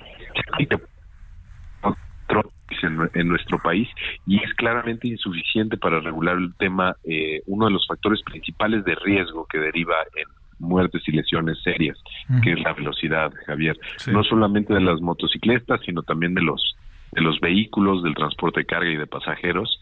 [2.84, 3.88] en, en nuestro país
[4.26, 8.96] y es claramente insuficiente para regular el tema, eh, uno de los factores principales de
[8.96, 10.28] riesgo que deriva en
[10.60, 11.98] muertes y lesiones serias,
[12.44, 13.78] que es la velocidad, Javier.
[13.98, 14.12] Sí.
[14.12, 16.76] No solamente de las motocicletas, sino también de los
[17.12, 19.82] de los vehículos, del transporte de carga y de pasajeros,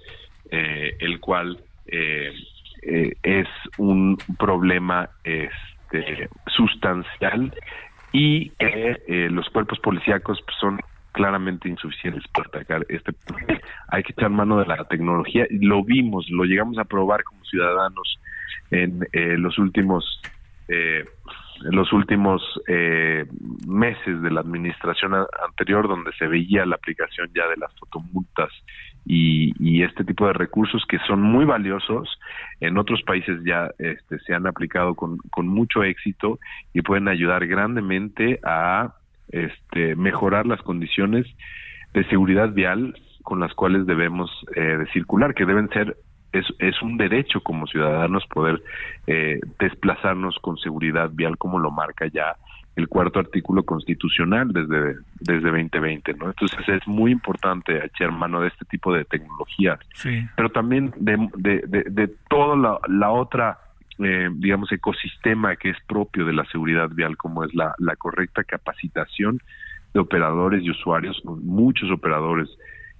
[0.52, 1.58] eh, el cual
[1.88, 2.32] eh,
[2.84, 7.52] eh, es un problema este, sustancial
[8.12, 10.80] y que eh, los cuerpos policíacos pues, son
[11.12, 13.60] claramente insuficientes para atacar este problema.
[13.88, 15.48] Hay que echar mano de la tecnología.
[15.50, 18.20] Lo vimos, lo llegamos a probar como ciudadanos
[18.72, 20.22] en eh, los últimos
[20.67, 21.06] eh,
[21.63, 23.25] en los últimos eh,
[23.67, 25.13] meses de la administración
[25.45, 28.49] anterior, donde se veía la aplicación ya de las fotomultas
[29.06, 32.19] y, y este tipo de recursos que son muy valiosos.
[32.60, 36.39] En otros países ya este, se han aplicado con, con mucho éxito
[36.73, 38.95] y pueden ayudar grandemente a
[39.30, 41.25] este, mejorar las condiciones
[41.93, 45.97] de seguridad vial con las cuales debemos eh, de circular, que deben ser
[46.32, 48.62] es, es un derecho como ciudadanos poder
[49.08, 52.36] eh, desplazarnos con seguridad vial como lo marca ya
[52.76, 56.26] el cuarto artículo constitucional desde, desde 2020, ¿no?
[56.28, 60.28] Entonces es muy importante echar mano de este tipo de tecnologías, Sí.
[60.36, 63.60] pero también de, de, de, de toda la, la otra,
[64.00, 68.44] eh, digamos, ecosistema que es propio de la seguridad vial, como es la, la correcta
[68.44, 69.40] capacitación
[69.94, 72.50] de operadores y usuarios, muchos operadores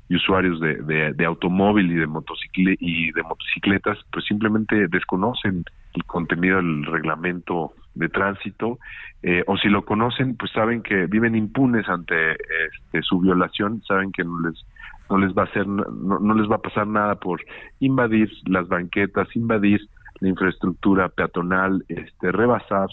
[0.08, 5.64] y usuarios de, de, automóvil y de motocicle y de motocicletas, pues simplemente desconocen
[5.94, 8.78] el contenido del reglamento de tránsito,
[9.24, 14.12] eh, o si lo conocen, pues saben que viven impunes ante este, su violación, saben
[14.12, 14.66] que no les
[15.10, 17.40] no les va a hacer no, no les va a pasar nada por
[17.80, 19.80] invadir las banquetas, invadir
[20.20, 22.90] la infraestructura peatonal, este rebasar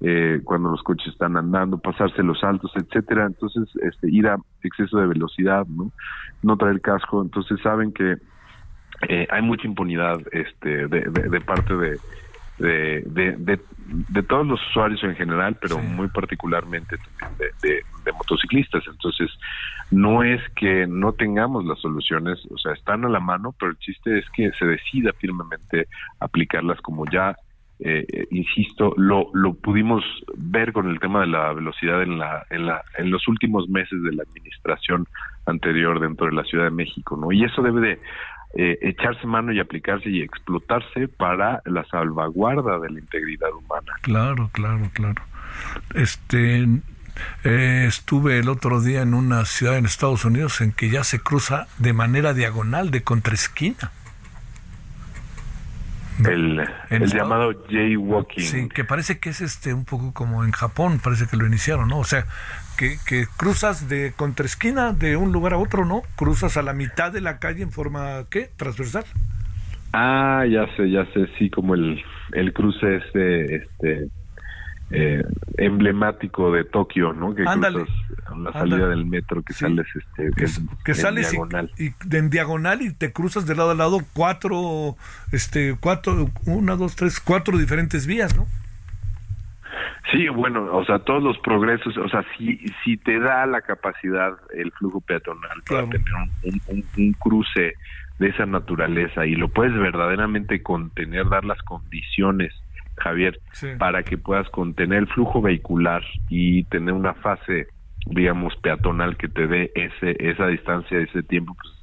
[0.00, 4.98] eh, cuando los coches están andando, pasarse los altos, etcétera, entonces este ir a exceso
[4.98, 5.92] de velocidad, no,
[6.42, 8.16] no traer casco, entonces saben que
[9.08, 11.98] eh, hay mucha impunidad este de, de, de parte de
[12.58, 15.86] de, de, de, de todos los usuarios en general, pero Sí.
[15.96, 18.84] muy particularmente también de, de, de motociclistas.
[18.86, 19.30] Entonces,
[19.90, 23.78] no es que no tengamos las soluciones, o sea, están a la mano, pero el
[23.78, 25.86] chiste es que se decida firmemente
[26.20, 27.34] aplicarlas como ya,
[27.82, 30.04] eh, insisto, lo, lo pudimos
[30.36, 34.02] ver con el tema de la velocidad en, la, en, la, en los últimos meses
[34.02, 35.06] de la administración
[35.46, 37.32] anterior dentro de la Ciudad de México, ¿no?
[37.32, 37.98] Y eso debe de
[38.54, 43.92] eh, echarse mano y aplicarse y explotarse para la salvaguarda de la integridad humana.
[44.02, 45.22] Claro, claro, claro.
[45.94, 46.66] Este
[47.44, 51.20] eh, estuve el otro día en una ciudad en Estados Unidos en que ya se
[51.20, 53.92] cruza de manera diagonal de contraesquina.
[56.28, 58.44] El, el llamado jaywalking.
[58.44, 61.88] Sí, que parece que es este un poco como en Japón, parece que lo iniciaron,
[61.88, 61.98] ¿no?
[61.98, 62.26] O sea,
[62.76, 66.02] que, que cruzas de contraesquina de un lugar a otro, ¿no?
[66.16, 68.50] Cruzas a la mitad de la calle en forma, ¿qué?
[68.56, 69.04] Transversal.
[69.92, 72.02] Ah, ya sé, ya sé, sí, como el,
[72.32, 74.08] el cruce este, este
[74.90, 75.22] eh,
[75.56, 77.34] emblemático de Tokio, ¿no?
[77.34, 78.58] Que Ándale, cruzas a la ándale.
[78.58, 79.60] salida del metro, que Sí.
[79.60, 81.70] sales este, Que, en- que en sales y- diagonal.
[81.78, 84.96] Y, de- en diagonal y te cruzas de lado a lado cuatro,
[85.32, 88.46] este, cuatro, una, dos, tres, cuatro diferentes vías, ¿no?
[90.12, 94.32] Sí, bueno, o sea, todos los progresos, o sea, si, si te da la capacidad
[94.52, 95.86] el flujo peatonal Claro.
[95.88, 97.74] para tener un, un- un- un cruce
[98.18, 102.52] de esa naturaleza y lo puedes verdaderamente contener, dar las condiciones,
[103.00, 103.68] Javier, Sí.
[103.78, 107.66] para que puedas contener el flujo vehicular y tener una fase,
[108.06, 111.74] digamos, peatonal que te dé ese esa distancia, ese tiempo, pues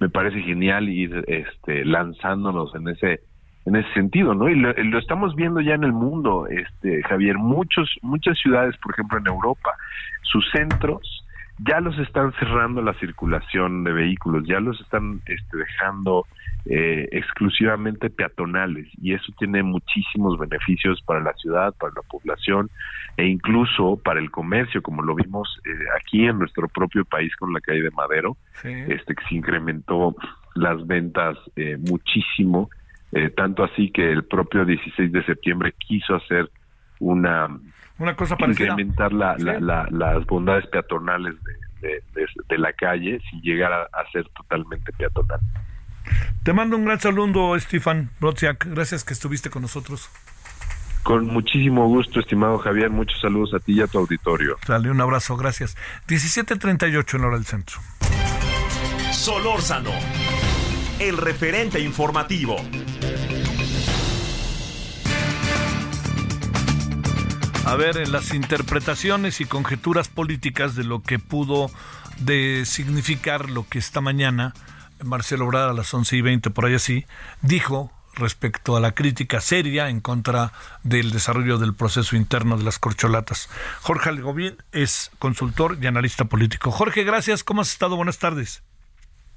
[0.00, 3.20] me parece genial ir este lanzándonos en ese
[3.66, 4.48] en ese sentido, ¿no?
[4.48, 8.92] Y lo, lo estamos viendo ya en el mundo, este Javier, muchos muchas ciudades, por
[8.92, 9.70] ejemplo en Europa,
[10.22, 11.24] sus centros
[11.58, 16.26] ya los están cerrando la circulación de vehículos, ya los están este, dejando
[16.66, 22.70] eh, exclusivamente peatonales y eso tiene muchísimos beneficios para la ciudad, para la población
[23.16, 27.52] e incluso para el comercio, como lo vimos eh, aquí en nuestro propio país con
[27.52, 28.68] la calle de Madero, Sí.
[28.88, 30.16] este que se incrementó
[30.54, 32.70] las ventas eh, muchísimo,
[33.12, 36.50] eh, tanto así que el propio 16 de septiembre quiso hacer
[36.98, 37.48] una
[37.98, 38.70] Una cosa parecida.
[38.72, 39.44] incrementar la, Sí.
[39.44, 44.10] la- la- las bondades peatonales de, de- de- de la calle sin llegar a, a
[44.12, 45.40] ser totalmente peatonal.
[46.42, 48.66] Te mando un gran saludo, Stefan Brodziak.
[48.66, 50.10] Gracias que estuviste con nosotros.
[51.02, 54.56] Con muchísimo gusto, estimado Javier, muchos saludos a ti y a tu auditorio.
[54.66, 55.76] Dale un abrazo, gracias.
[56.08, 57.78] 17.38 en hora del centro.
[59.12, 59.90] Solórzano,
[60.98, 62.56] el referente informativo.
[67.66, 71.70] A ver, en las interpretaciones y conjeturas políticas de lo que pudo
[72.18, 74.52] de significar lo que esta mañana
[75.04, 77.06] Marcelo Obrador a las 11 y 20, por ahí así,
[77.42, 80.52] dijo respecto a la crítica seria en contra
[80.82, 83.48] del desarrollo del proceso interno de las corcholatas.
[83.80, 86.70] Jorge Algovín es consultor y analista político.
[86.70, 87.44] Jorge, gracias.
[87.44, 87.96] ¿Cómo has estado?
[87.96, 88.62] Buenas tardes.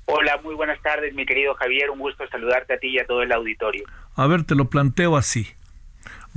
[0.05, 1.89] Hola, muy buenas tardes, mi querido Javier.
[1.89, 3.83] Un gusto saludarte a ti y a todo el auditorio.
[4.15, 5.47] A ver, te lo planteo así.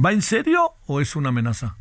[0.03, 1.77] ¿Va en serio o es una amenaza?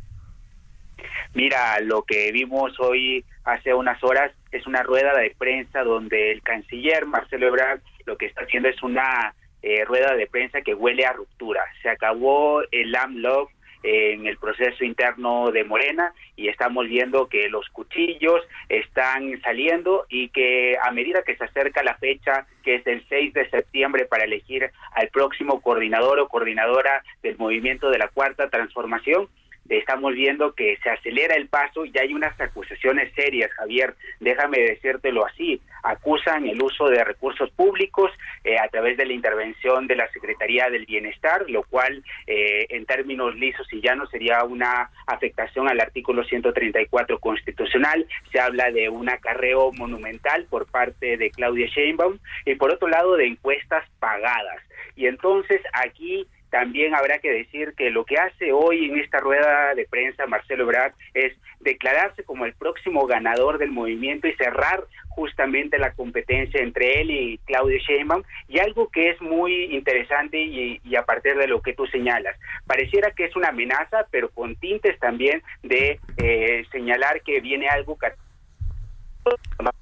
[1.34, 6.42] Mira, lo que vimos hoy hace unas horas es una rueda de prensa donde el
[6.42, 11.06] canciller Marcelo Ebrard lo que está haciendo es una eh, rueda de prensa que huele
[11.06, 11.64] a ruptura.
[11.82, 13.50] Se acabó el AMLOG
[13.82, 20.28] en el proceso interno de Morena y estamos viendo que los cuchillos están saliendo y
[20.28, 24.24] que a medida que se acerca la fecha, que es el 6 de septiembre para
[24.24, 29.28] elegir al próximo coordinador o coordinadora del movimiento de la Cuarta Transformación,
[29.68, 35.24] estamos viendo que se acelera el paso y hay unas acusaciones serias, Javier, déjame decírtelo
[35.24, 38.10] así, acusan el uso de recursos públicos
[38.44, 42.86] eh, a través de la intervención de la Secretaría del Bienestar, lo cual eh, en
[42.86, 49.08] términos lisos y llanos sería una afectación al artículo 134 constitucional, se habla de un
[49.08, 54.62] acarreo monumental por parte de Claudia Sheinbaum y por otro lado de encuestas pagadas.
[54.96, 59.74] Y entonces aquí también habrá que decir que lo que hace hoy en esta rueda
[59.74, 65.78] de prensa Marcelo Ebrard es declararse como el próximo ganador del movimiento y cerrar justamente
[65.78, 68.22] la competencia entre él y Claudio Sheinbaum.
[68.48, 72.36] Y algo que es muy interesante y, a partir de lo que tú señalas
[72.66, 77.96] pareciera que es una amenaza pero con tintes también de eh, señalar que viene algo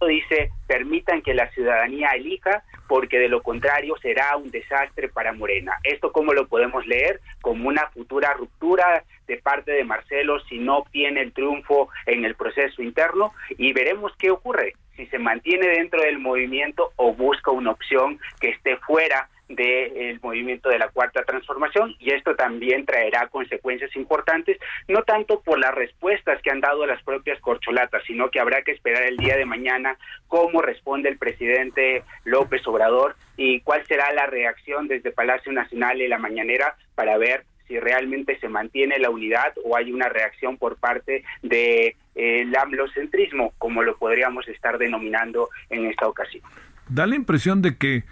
[0.07, 5.79] dice permitan que la ciudadanía elija porque de lo contrario será un desastre para Morena.
[5.85, 7.21] ¿Esto cómo lo podemos leer?
[7.41, 12.35] Como una futura ruptura de parte de Marcelo si no obtiene el triunfo en el
[12.35, 17.71] proceso interno y veremos qué ocurre, si se mantiene dentro del movimiento o busca una
[17.71, 23.95] opción que esté fuera del movimiento de la cuarta transformación y esto también traerá consecuencias
[23.97, 28.63] importantes, no tanto por las respuestas que han dado las propias corcholatas, sino que habrá
[28.63, 29.97] que esperar el día de mañana
[30.27, 36.09] cómo responde el presidente López Obrador y cuál será la reacción desde Palacio Nacional y
[36.09, 40.77] la mañanera para ver si realmente se mantiene la unidad o hay una reacción por
[40.77, 46.43] parte de eh, el amlocentrismo, como lo podríamos estar denominando en esta ocasión.
[46.89, 48.05] Da la impresión de que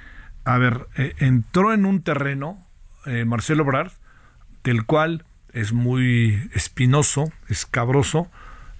[0.46, 2.64] a ver, eh, entró en un terreno,
[3.04, 3.90] eh, Marcelo Brard,
[4.62, 8.30] del cual es muy espinoso, escabroso,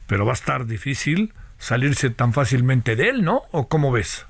[0.07, 3.43] pero va a estar difícil salirse tan fácilmente de él, ¿no?
[3.51, 4.27] ¿O cómo ves?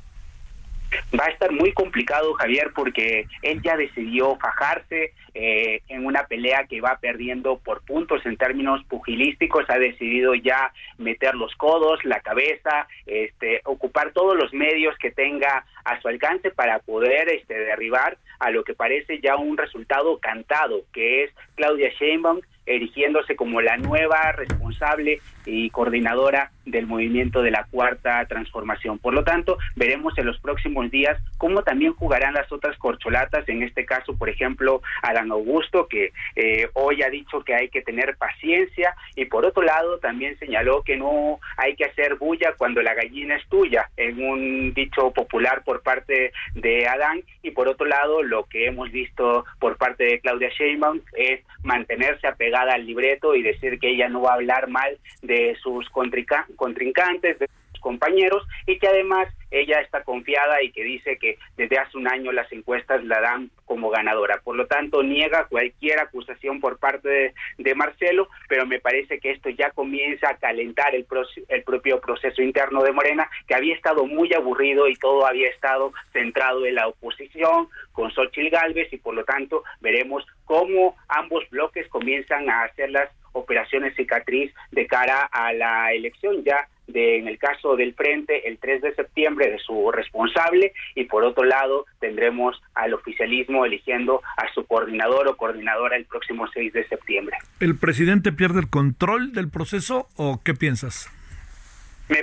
[1.18, 6.64] Va a estar muy complicado, Javier, porque él ya decidió fajarse eh, en una pelea
[6.68, 12.20] que va perdiendo por puntos en términos pugilísticos, ha decidido ya meter los codos, la
[12.20, 18.16] cabeza, este, ocupar todos los medios que tenga a su alcance para poder este, derribar
[18.38, 23.76] a lo que parece ya un resultado cantado, que es Claudia Sheinbaum erigiéndose como la
[23.76, 28.98] nueva responsable y coordinadora del movimiento de la cuarta transformación.
[28.98, 33.62] Por lo tanto, veremos en los próximos días cómo también jugarán las otras corcholatas, en
[33.62, 38.16] este caso, por ejemplo, Adán Augusto, que eh, hoy ha dicho que hay que tener
[38.16, 42.94] paciencia y por otro lado también señaló que no hay que hacer bulla cuando la
[42.94, 48.22] gallina es tuya, en un dicho popular por parte de Adán y por otro lado
[48.22, 53.42] lo que hemos visto por parte de Claudia Sheinbaum es mantenerse apegada al libreto y
[53.42, 58.78] decir que ella no va a hablar mal de sus contrincantes, de sus compañeros y
[58.78, 63.04] que además ella está confiada y que dice que desde hace un año las encuestas
[63.04, 64.40] la dan como ganadora.
[64.42, 69.50] Por lo tanto, niega cualquier acusación por parte de, Marcelo, pero me parece que esto
[69.50, 71.06] ya comienza a calentar el,
[71.48, 75.92] el propio proceso interno de Morena, que había estado muy aburrido y todo había estado
[76.12, 81.86] centrado en la oposición con Xochitl Galvez y por lo tanto veremos cómo ambos bloques
[81.88, 87.38] comienzan a hacer las operaciones cicatriz de cara a la elección ya de, en el
[87.38, 92.60] caso del Frente, el 3 de septiembre de su responsable y por otro lado tendremos
[92.74, 97.36] al oficialismo eligiendo a su coordinador o coordinadora el próximo 6 de septiembre.
[97.60, 101.10] ¿El presidente pierde el control del proceso o qué piensas?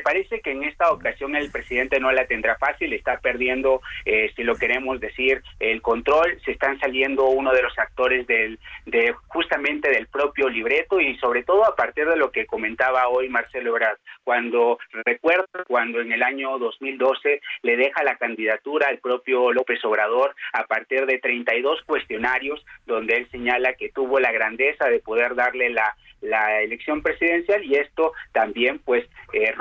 [0.04, 4.44] Parece que en esta ocasión el presidente no la tendrá fácil, está perdiendo, eh, si
[4.44, 9.90] lo queremos decir, el control, se están saliendo uno de los actores del, de justamente
[9.90, 13.98] del propio libreto y sobre todo a partir de lo que comentaba hoy Marcelo Ebrard,
[14.24, 20.36] cuando recuerdo cuando en el año 2012 le deja la candidatura al propio López Obrador
[20.54, 25.70] a partir de 32 cuestionarios donde él señala que tuvo la grandeza de poder darle
[25.70, 29.52] la la elección presidencial y esto también pues eh,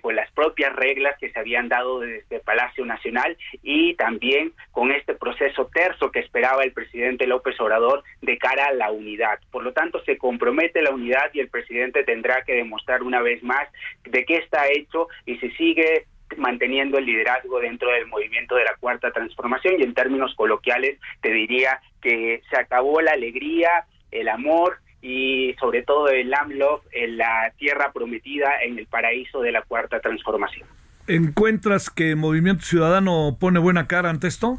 [0.00, 5.14] con las propias reglas que se habían dado desde Palacio Nacional y también con este
[5.14, 9.38] proceso terzo que esperaba el presidente López Obrador de cara a la unidad.
[9.50, 13.42] Por lo tanto, se compromete la unidad y el presidente tendrá que demostrar una vez
[13.42, 13.68] más
[14.04, 18.74] de qué está hecho y si sigue manteniendo el liderazgo dentro del movimiento de la
[18.80, 24.78] cuarta transformación y en términos coloquiales te diría que se acabó la alegría, el amor
[25.02, 30.00] y sobre todo el AMLOF en la tierra prometida en el paraíso de la cuarta
[30.00, 30.66] transformación.
[31.08, 34.58] ¿Encuentras que Movimiento Ciudadano pone buena cara ante esto?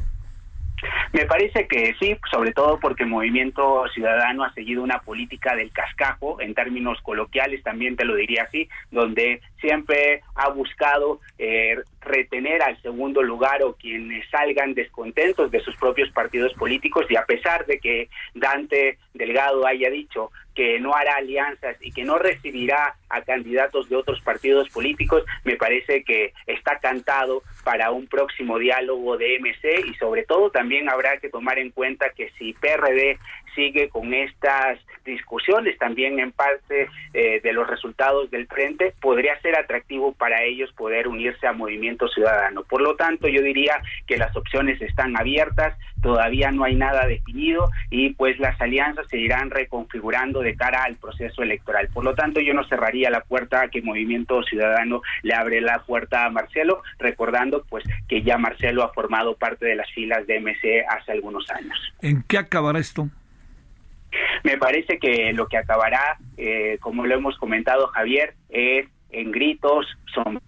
[1.14, 5.70] Me parece que sí, sobre todo porque el Movimiento Ciudadano ha seguido una política del
[5.70, 12.62] cascajo, en términos coloquiales también te lo diría así, donde siempre ha buscado eh, retener
[12.62, 17.06] al segundo lugar o quienes salgan descontentos de sus propios partidos políticos.
[17.08, 22.04] Y a pesar de que Dante Delgado haya dicho que no hará alianzas y que
[22.04, 28.06] no recibirá a candidatos de otros partidos políticos, me parece que está cantado para un
[28.06, 32.52] próximo diálogo de MC y sobre todo también habrá que tomar en cuenta que si
[32.52, 33.18] PRD
[33.54, 39.56] sigue con estas discusiones también en parte eh, de los resultados del frente, podría ser
[39.56, 42.64] atractivo para ellos poder unirse a Movimiento Ciudadano.
[42.64, 43.74] Por lo tanto, yo diría
[44.06, 49.18] que las opciones están abiertas, todavía no hay nada definido y pues las alianzas se
[49.18, 51.88] irán reconfigurando de cara al proceso electoral.
[51.92, 55.80] Por lo tanto, yo no cerraría la puerta a que Movimiento Ciudadano le abre la
[55.80, 60.40] puerta a Marcelo, recordando pues que ya Marcelo ha formado parte de las filas de
[60.40, 61.78] MC hace algunos años.
[62.02, 63.08] ¿En qué acabará esto?
[64.42, 69.86] Me parece que lo que acabará, eh, como lo hemos comentado Javier, es en gritos,
[70.12, 70.40] son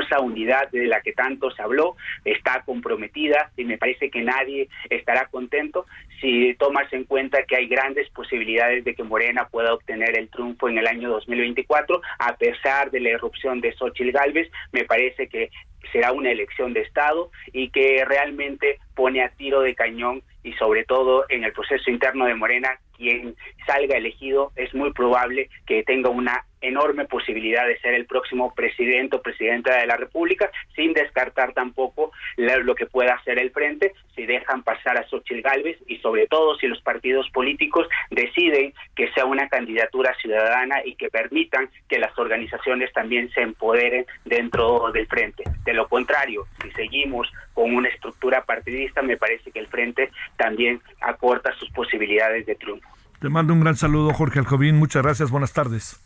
[0.00, 4.68] esa unidad de la que tanto se habló está comprometida y me parece que nadie
[4.90, 5.86] estará contento
[6.20, 10.68] si tomas en cuenta que hay grandes posibilidades de que Morena pueda obtener el triunfo
[10.68, 15.50] en el año 2024 a pesar de la irrupción de Xochitl Gálvez me parece que
[15.92, 20.84] será una elección de Estado y que realmente pone a tiro de cañón y sobre
[20.84, 23.34] todo en el proceso interno de Morena, quien
[23.66, 29.16] salga elegido es muy probable que tenga una enorme posibilidad de ser el próximo presidente
[29.16, 34.26] o presidenta de la República, sin descartar tampoco lo que pueda hacer el frente si
[34.26, 39.24] dejan pasar a Xochitl Gálvez y sobre todo si los partidos políticos deciden que sea
[39.24, 45.44] una candidatura ciudadana y que permitan que las organizaciones también se empoderen dentro del frente.
[45.64, 50.80] De lo contrario, si seguimos con una estructura partidista, me parece que el frente también
[51.00, 52.88] acorta sus posibilidades de triunfo.
[53.20, 54.76] Te mando un gran saludo, Jorge Alcobín.
[54.76, 55.30] Muchas gracias.
[55.30, 56.03] Buenas tardes.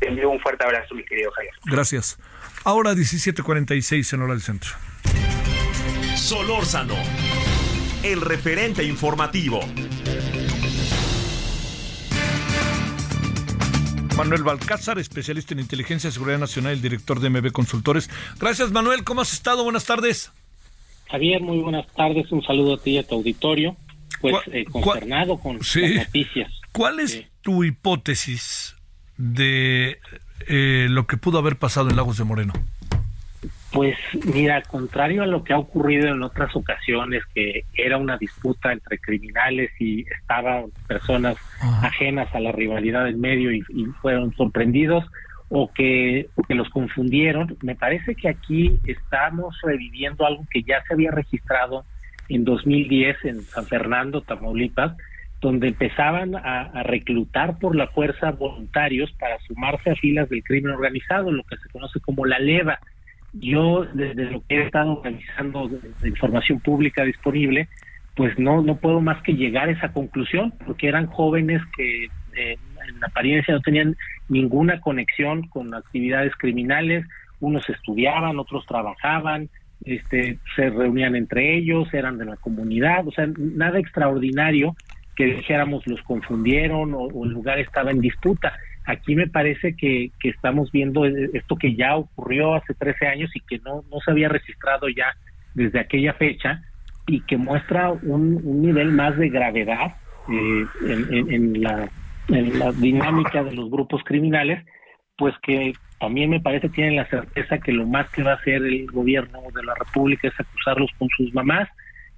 [0.00, 1.52] Te envío un fuerte abrazo, mi querido Javier.
[1.66, 2.18] Gracias.
[2.64, 4.70] Ahora 17:46 en hora del centro.
[6.16, 6.94] Solórzano,
[8.02, 9.60] el referente informativo.
[14.16, 18.10] Manuel Balcázar, especialista en inteligencia y seguridad nacional, el director de MB Consultores.
[18.38, 19.02] Gracias, Manuel.
[19.04, 19.64] ¿Cómo has estado?
[19.64, 20.30] Buenas tardes.
[21.10, 22.30] Javier, muy buenas tardes.
[22.30, 23.76] Un saludo a ti y a tu auditorio.
[24.20, 25.80] Pues eh, consternado con sí.
[25.94, 26.52] las noticias.
[26.72, 27.26] ¿Cuál es Sí.
[27.40, 28.76] tu hipótesis
[29.20, 29.98] de
[30.48, 32.52] eh, lo que pudo haber pasado en Lagos de Moreno?
[33.72, 33.96] Pues
[34.34, 38.98] mira, contrario a lo que ha ocurrido en otras ocasiones, que era una disputa entre
[38.98, 41.86] criminales y estaban personas Ajá.
[41.86, 45.04] ajenas a la rivalidad del medio y, y fueron sorprendidos,
[45.50, 50.82] o que, o que los confundieron, me parece que aquí estamos reviviendo algo que ya
[50.86, 51.84] se había registrado
[52.28, 54.96] en 2010 en San Fernando, Tamaulipas,
[55.40, 61.32] donde empezaban a, reclutar por la fuerza voluntarios para sumarse a filas del crimen organizado,
[61.32, 62.78] lo que se conoce como la leva.
[63.32, 67.68] Yo, desde lo que he estado de, de información pública disponible,
[68.16, 72.04] pues no, no puedo más que llegar a esa conclusión, porque eran jóvenes que
[72.36, 73.96] eh, en apariencia no tenían
[74.28, 77.06] ninguna conexión con actividades criminales,
[77.40, 79.48] unos estudiaban, otros trabajaban,
[79.84, 84.76] este, se reunían entre ellos, eran de la comunidad, o sea, nada extraordinario
[85.16, 88.52] que dijéramos los confundieron o, el lugar estaba en disputa.
[88.86, 93.58] Aquí me parece que, estamos viendo esto que ya ocurrió hace 13 años y que
[93.58, 95.14] no, no se había registrado ya
[95.54, 96.62] desde aquella fecha
[97.06, 99.96] y que muestra un, nivel más de gravedad
[100.30, 101.88] eh, en la,
[102.28, 104.64] en la dinámica de los grupos criminales,
[105.16, 108.62] pues que también me parece tienen la certeza que lo más que va a hacer
[108.62, 111.68] el gobierno de la República es acusarlos con sus mamás.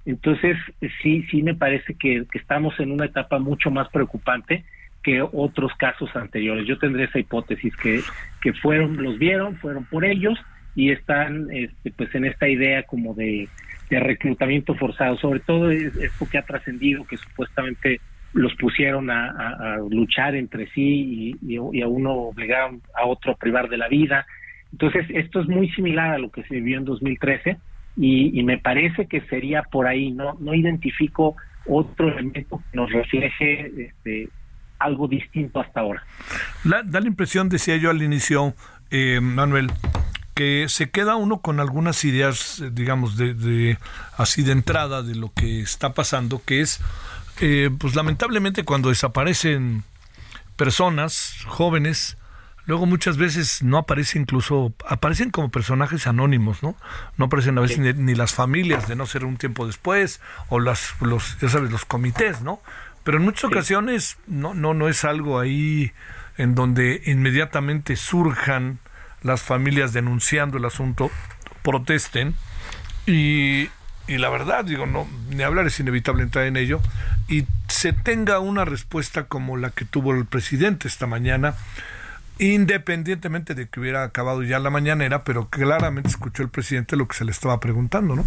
[0.05, 0.57] Entonces,
[1.01, 4.65] sí, sí me parece que, estamos en una etapa mucho más preocupante
[5.01, 6.67] que otros casos anteriores.
[6.67, 8.05] Yo tendré esa hipótesis que,
[8.41, 10.37] que fueron, los vieron, fueron por ellos
[10.75, 13.51] y están este, pues en esta idea como de,
[13.89, 15.17] reclutamiento forzado.
[15.17, 18.01] Sobre todo es, esto que ha trascendido, que supuestamente
[18.31, 23.37] los pusieron a, luchar entre sí y, y- y a uno obligaron a otro a
[23.37, 24.25] privar de la vida.
[24.71, 27.57] Entonces, esto es muy similar a lo que se vivió en 2013
[27.97, 30.11] y, y me parece que sería por ahí.
[30.11, 31.35] No, no identifico
[31.65, 34.29] otro elemento que nos refleje este,
[34.79, 36.03] algo distinto hasta ahora.
[36.63, 38.53] La- da la impresión, decía yo al inicio,
[38.91, 39.71] eh, Manuel,
[40.35, 43.77] que se queda uno con algunas ideas, digamos, de, de-
[44.17, 46.81] así de entrada de lo que está pasando, que es,
[47.39, 49.83] eh, pues lamentablemente cuando desaparecen
[50.57, 52.17] personas jóvenes,
[52.65, 56.75] luego muchas veces no aparece incluso, aparecen como personajes anónimos, ¿no?
[57.17, 60.59] No aparecen a veces ni, ni las familias de no ser un tiempo después, o
[60.59, 62.61] las, los, ya sabes, los comités, ¿no?
[63.03, 65.91] Pero en muchas ocasiones no, no, no es algo ahí
[66.37, 68.79] en donde inmediatamente surjan
[69.21, 71.11] las familias denunciando el asunto,
[71.63, 72.35] protesten
[73.05, 73.69] y,
[74.07, 76.81] y la verdad, digo, no, ni hablar es inevitable entrar en ello,
[77.27, 81.55] y se tenga una respuesta como la que tuvo el presidente esta mañana,
[82.39, 87.15] independientemente de que hubiera acabado ya la mañanera, pero claramente escuchó el presidente lo que
[87.15, 88.25] se le estaba preguntando, ¿no?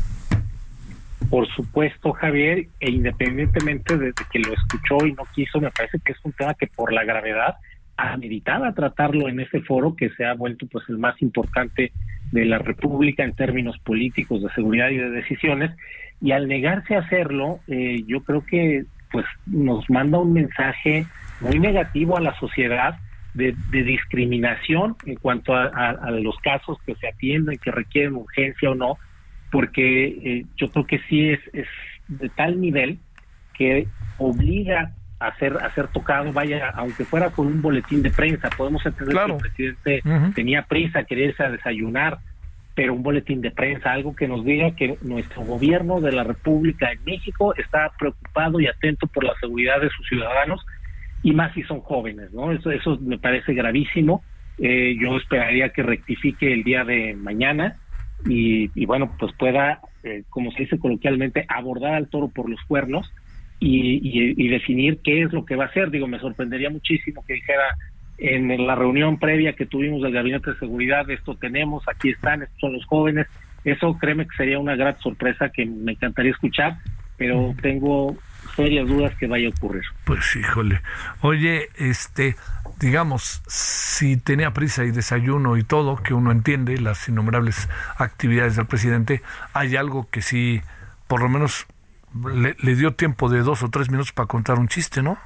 [1.30, 6.12] Por supuesto, Javier, e independientemente de que lo escuchó y no quiso, me parece que
[6.12, 7.56] es un tema que por la gravedad
[7.96, 11.92] ameritaba tratarlo en ese foro que se ha vuelto pues el más importante
[12.30, 15.70] de la República en términos políticos de seguridad y de decisiones
[16.20, 21.06] y al negarse a hacerlo eh, yo creo que pues nos manda un mensaje
[21.40, 22.98] muy negativo a la sociedad
[23.36, 28.14] de, de discriminación en cuanto a, a- a los casos que se atienden que requieren
[28.16, 28.98] urgencia o no
[29.50, 31.66] porque eh, yo creo que sí es, es
[32.08, 32.98] de tal nivel
[33.54, 33.86] que
[34.18, 38.84] obliga a ser, a ser tocado, vaya, aunque fuera con un boletín de prensa, podemos
[38.84, 39.38] entender Claro.
[39.38, 40.02] que el presidente
[40.34, 42.18] tenía prisa, quería irse a desayunar,
[42.74, 46.92] pero un boletín de prensa, algo que nos diga que nuestro gobierno de la República
[46.92, 50.60] en México está preocupado y atento por la seguridad de sus ciudadanos,
[51.22, 52.52] y más si son jóvenes, ¿no?
[52.52, 54.26] Eso, eso me parece gravísimo.
[54.58, 57.80] Eh, yo esperaría que rectifique el día de mañana
[58.24, 62.60] y, y bueno, pues pueda, eh, como se dice coloquialmente, abordar al toro por los
[62.66, 63.12] cuernos
[63.58, 65.90] y, y- y definir qué es lo que va a hacer.
[65.90, 67.64] Digo, me sorprendería muchísimo que dijera
[68.18, 72.58] en la reunión previa que tuvimos del Gabinete de Seguridad, esto tenemos, aquí están, estos
[72.60, 73.26] son los jóvenes.
[73.62, 76.74] Eso créeme que sería una gran sorpresa que me encantaría escuchar,
[77.16, 78.22] pero tengo
[78.56, 79.84] serias dudas que vaya a ocurrir.
[80.04, 80.80] Pues híjole.
[81.20, 82.36] Oye, este,
[82.80, 88.66] digamos, si tenía prisa y desayuno y todo, que uno entiende las innumerables actividades del
[88.66, 90.62] presidente, hay algo que sí,
[91.06, 91.66] por lo menos,
[92.34, 95.18] le, le dio tiempo de dos o tres minutos para contar un chiste, ¿no?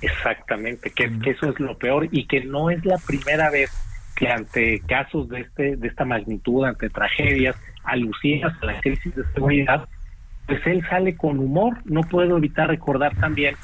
[0.00, 3.72] Exactamente, que, que eso es lo peor y que no es la primera vez
[4.14, 9.24] que ante casos de este de esta magnitud, ante tragedias alusivas a la crisis de
[9.32, 9.88] seguridad,
[10.48, 11.76] pues él sale con humor.
[11.84, 13.54] No puedo evitar recordar también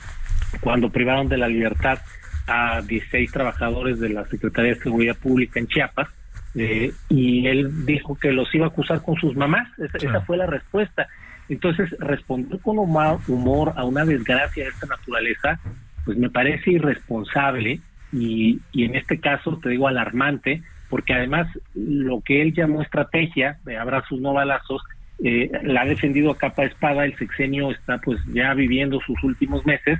[0.61, 1.99] cuando privaron de la libertad
[2.47, 6.09] a 16 trabajadores de la Secretaría de Seguridad Pública en Chiapas
[6.55, 9.67] eh, y él dijo que los iba a acusar con sus mamás.
[9.79, 11.09] Esa, esa fue la respuesta.
[11.49, 15.59] Entonces, responder con humor, humor a una desgracia de esta naturaleza,
[16.05, 17.81] pues me parece irresponsable
[18.13, 23.59] y, y en este caso te digo alarmante, porque además lo que él llamó estrategia
[23.65, 24.83] de abrazos no balazos,
[25.23, 29.23] eh, la ha defendido a capa de espada, el sexenio está pues ya viviendo sus
[29.23, 29.99] últimos meses,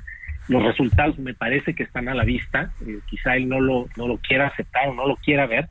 [0.49, 4.09] los resultados me parece que están a la vista, eh, quizá él no lo, no
[4.09, 5.69] lo quiera aceptar o no lo quiera ver,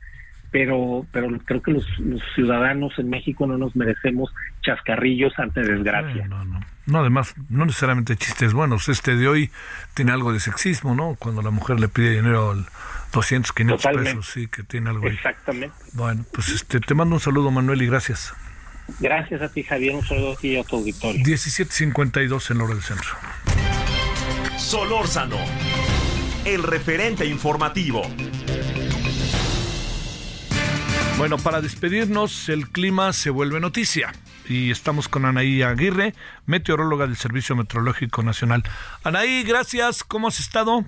[0.50, 4.32] pero, pero creo que los, los ciudadanos en México no nos merecemos
[4.62, 6.26] chascarrillos ante desgracia.
[6.28, 6.60] No, no.
[6.86, 8.88] No, además, no necesariamente chistes buenos.
[8.88, 9.50] Este de hoy
[9.94, 11.16] tiene algo de sexismo, ¿no?
[11.18, 12.66] Cuando la mujer le pide dinero al
[13.12, 14.10] 200, 500 Totalmente.
[14.10, 15.14] pesos, sí, que tiene algo ahí.
[15.14, 15.74] Exactamente.
[15.94, 18.34] Bueno, pues este, te mando un saludo, Manuel, y gracias.
[19.00, 19.94] Gracias a ti, Javier.
[19.94, 21.22] Un saludo a ti y a tu auditorio.
[21.24, 23.10] 17.52 en hora del centro.
[24.58, 25.36] Solórzano,
[26.44, 28.02] el referente informativo.
[31.16, 34.12] Bueno, para despedirnos, el clima se vuelve noticia.
[34.48, 36.12] Y estamos con Anaí Aguirre,
[36.44, 38.64] meteoróloga del Servicio Meteorológico Nacional.
[39.04, 40.02] Anaí, gracias.
[40.02, 40.84] ¿Cómo has estado?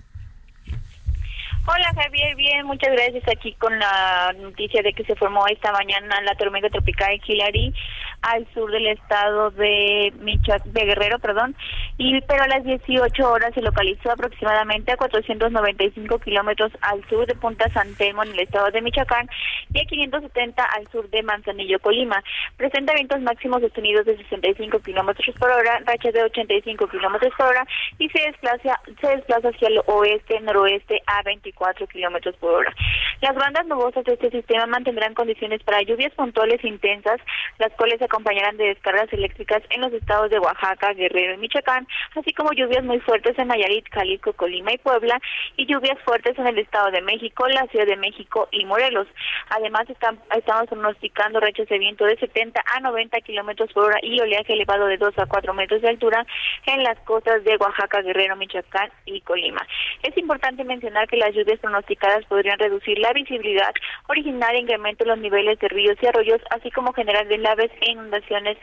[1.68, 6.20] Hola Javier, bien, muchas gracias aquí con la noticia de que se formó esta mañana
[6.20, 7.74] la tormenta tropical Hillary
[8.22, 11.56] al sur del estado de Michoa- de Guerrero, perdón,
[11.98, 17.34] y pero a las 18 horas se localizó aproximadamente a 495 kilómetros al sur de
[17.34, 19.28] Punta San Telmo en el estado de Michoacán
[19.72, 22.22] y a 570 al sur de Manzanillo, Colima.
[22.56, 27.66] Presenta vientos máximos sostenidos de 65 kilómetros por hora, rachas de 85 kilómetros por hora
[27.98, 31.22] y se desplaza se desplaza hacia el oeste noroeste a
[31.56, 32.74] 24 kilómetros por hora.
[33.20, 37.20] Las bandas nubosas de este sistema mantendrán condiciones para lluvias puntuales intensas,
[37.58, 41.86] las cuales se acompañarán de descargas eléctricas en los estados de Oaxaca, Guerrero y Michoacán,
[42.14, 45.18] así como lluvias muy fuertes en Nayarit, Jalisco, Colima y Puebla,
[45.56, 49.08] y lluvias fuertes en el Estado de México, la Ciudad de México y Morelos.
[49.50, 54.20] Además, están, estamos pronosticando rachas de viento de 70 a 90 kilómetros por hora y
[54.20, 56.26] oleaje elevado de 2 a 4 metros de altura
[56.66, 59.66] en las costas de Oaxaca, Guerrero, Michoacán y Colima.
[60.02, 63.72] Es importante mencionar que las lluvias pronosticadas podrían reducir la visibilidad,
[64.08, 68.58] originar incremento en los niveles de ríos y arroyos, así como generar deslaves en inundaciones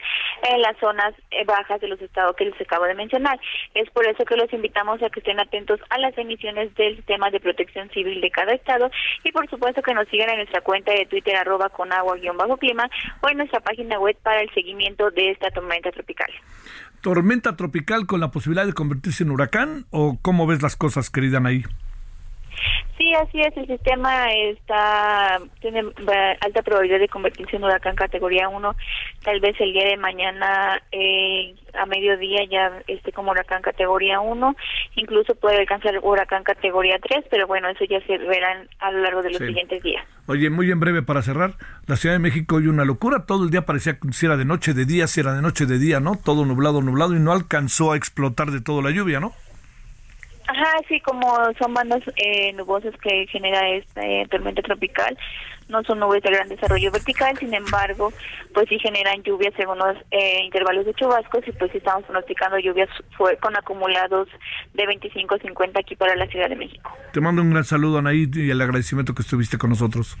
[0.50, 3.38] en las zonas eh, bajas de los estados que les acabo de mencionar.
[3.74, 7.30] Es por eso que los invitamos a que estén atentos a las emisiones del sistema
[7.30, 8.90] de protección civil de cada estado
[9.22, 12.36] y por supuesto que nos sigan en nuestra cuenta de Twitter arroba con agua guion
[12.36, 12.88] bajo clima
[13.20, 16.30] o en nuestra página web para el seguimiento de esta tormenta tropical.
[17.00, 21.38] ¿Tormenta tropical con la posibilidad de convertirse en huracán o cómo ves las cosas, querida
[21.38, 21.64] Anaí?
[22.96, 23.56] Sí, así es.
[23.56, 25.82] El sistema está tiene
[26.40, 28.76] alta probabilidad de convertirse en huracán categoría 1.
[29.24, 34.56] Tal vez el día de mañana eh, a mediodía ya esté como huracán categoría 1.
[34.94, 39.22] Incluso puede alcanzar huracán categoría 3, pero bueno, eso ya se verá a lo largo
[39.22, 39.46] de los Sí.
[39.48, 40.04] siguientes días.
[40.28, 41.54] Oye, muy en breve para cerrar,
[41.86, 44.44] la Ciudad de México hoy una locura, todo el día parecía que si era de
[44.44, 46.12] noche, de día, si era de noche, de día, ¿no?
[46.16, 49.32] Todo nublado, nublado y no alcanzó a explotar de todo la lluvia, ¿no?
[50.46, 51.26] Ajá, sí, como
[51.58, 55.16] son bandas eh, nubosas que genera esta eh, tormenta tropical,
[55.68, 58.12] no son nubes de gran desarrollo vertical, sin embargo,
[58.52, 62.58] pues sí generan lluvias según los eh, intervalos de chubascos y pues sí estamos pronosticando
[62.58, 64.28] lluvias fue con acumulados
[64.74, 66.92] de 25 a 50 aquí para la Ciudad de México.
[67.12, 70.18] Te mando un gran saludo, Anaí, y el agradecimiento que estuviste con nosotros.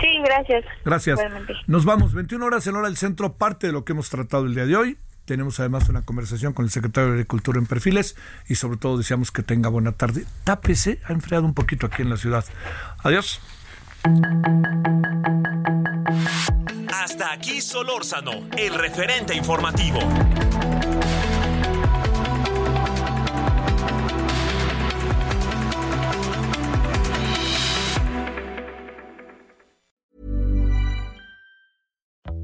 [0.00, 0.64] Sí, gracias.
[0.84, 1.20] Gracias.
[1.66, 4.54] Nos vamos, 21 horas en hora del centro, parte de lo que hemos tratado el
[4.54, 4.98] día de hoy.
[5.26, 8.16] Tenemos además una conversación con el secretario de Agricultura en Perfiles
[8.48, 10.24] y sobre todo deseamos que tenga buena tarde.
[10.44, 12.44] Tápese, ha enfriado un poquito aquí en la ciudad.
[13.02, 13.40] Adiós.
[16.94, 19.98] Hasta aquí Solórzano, el referente informativo.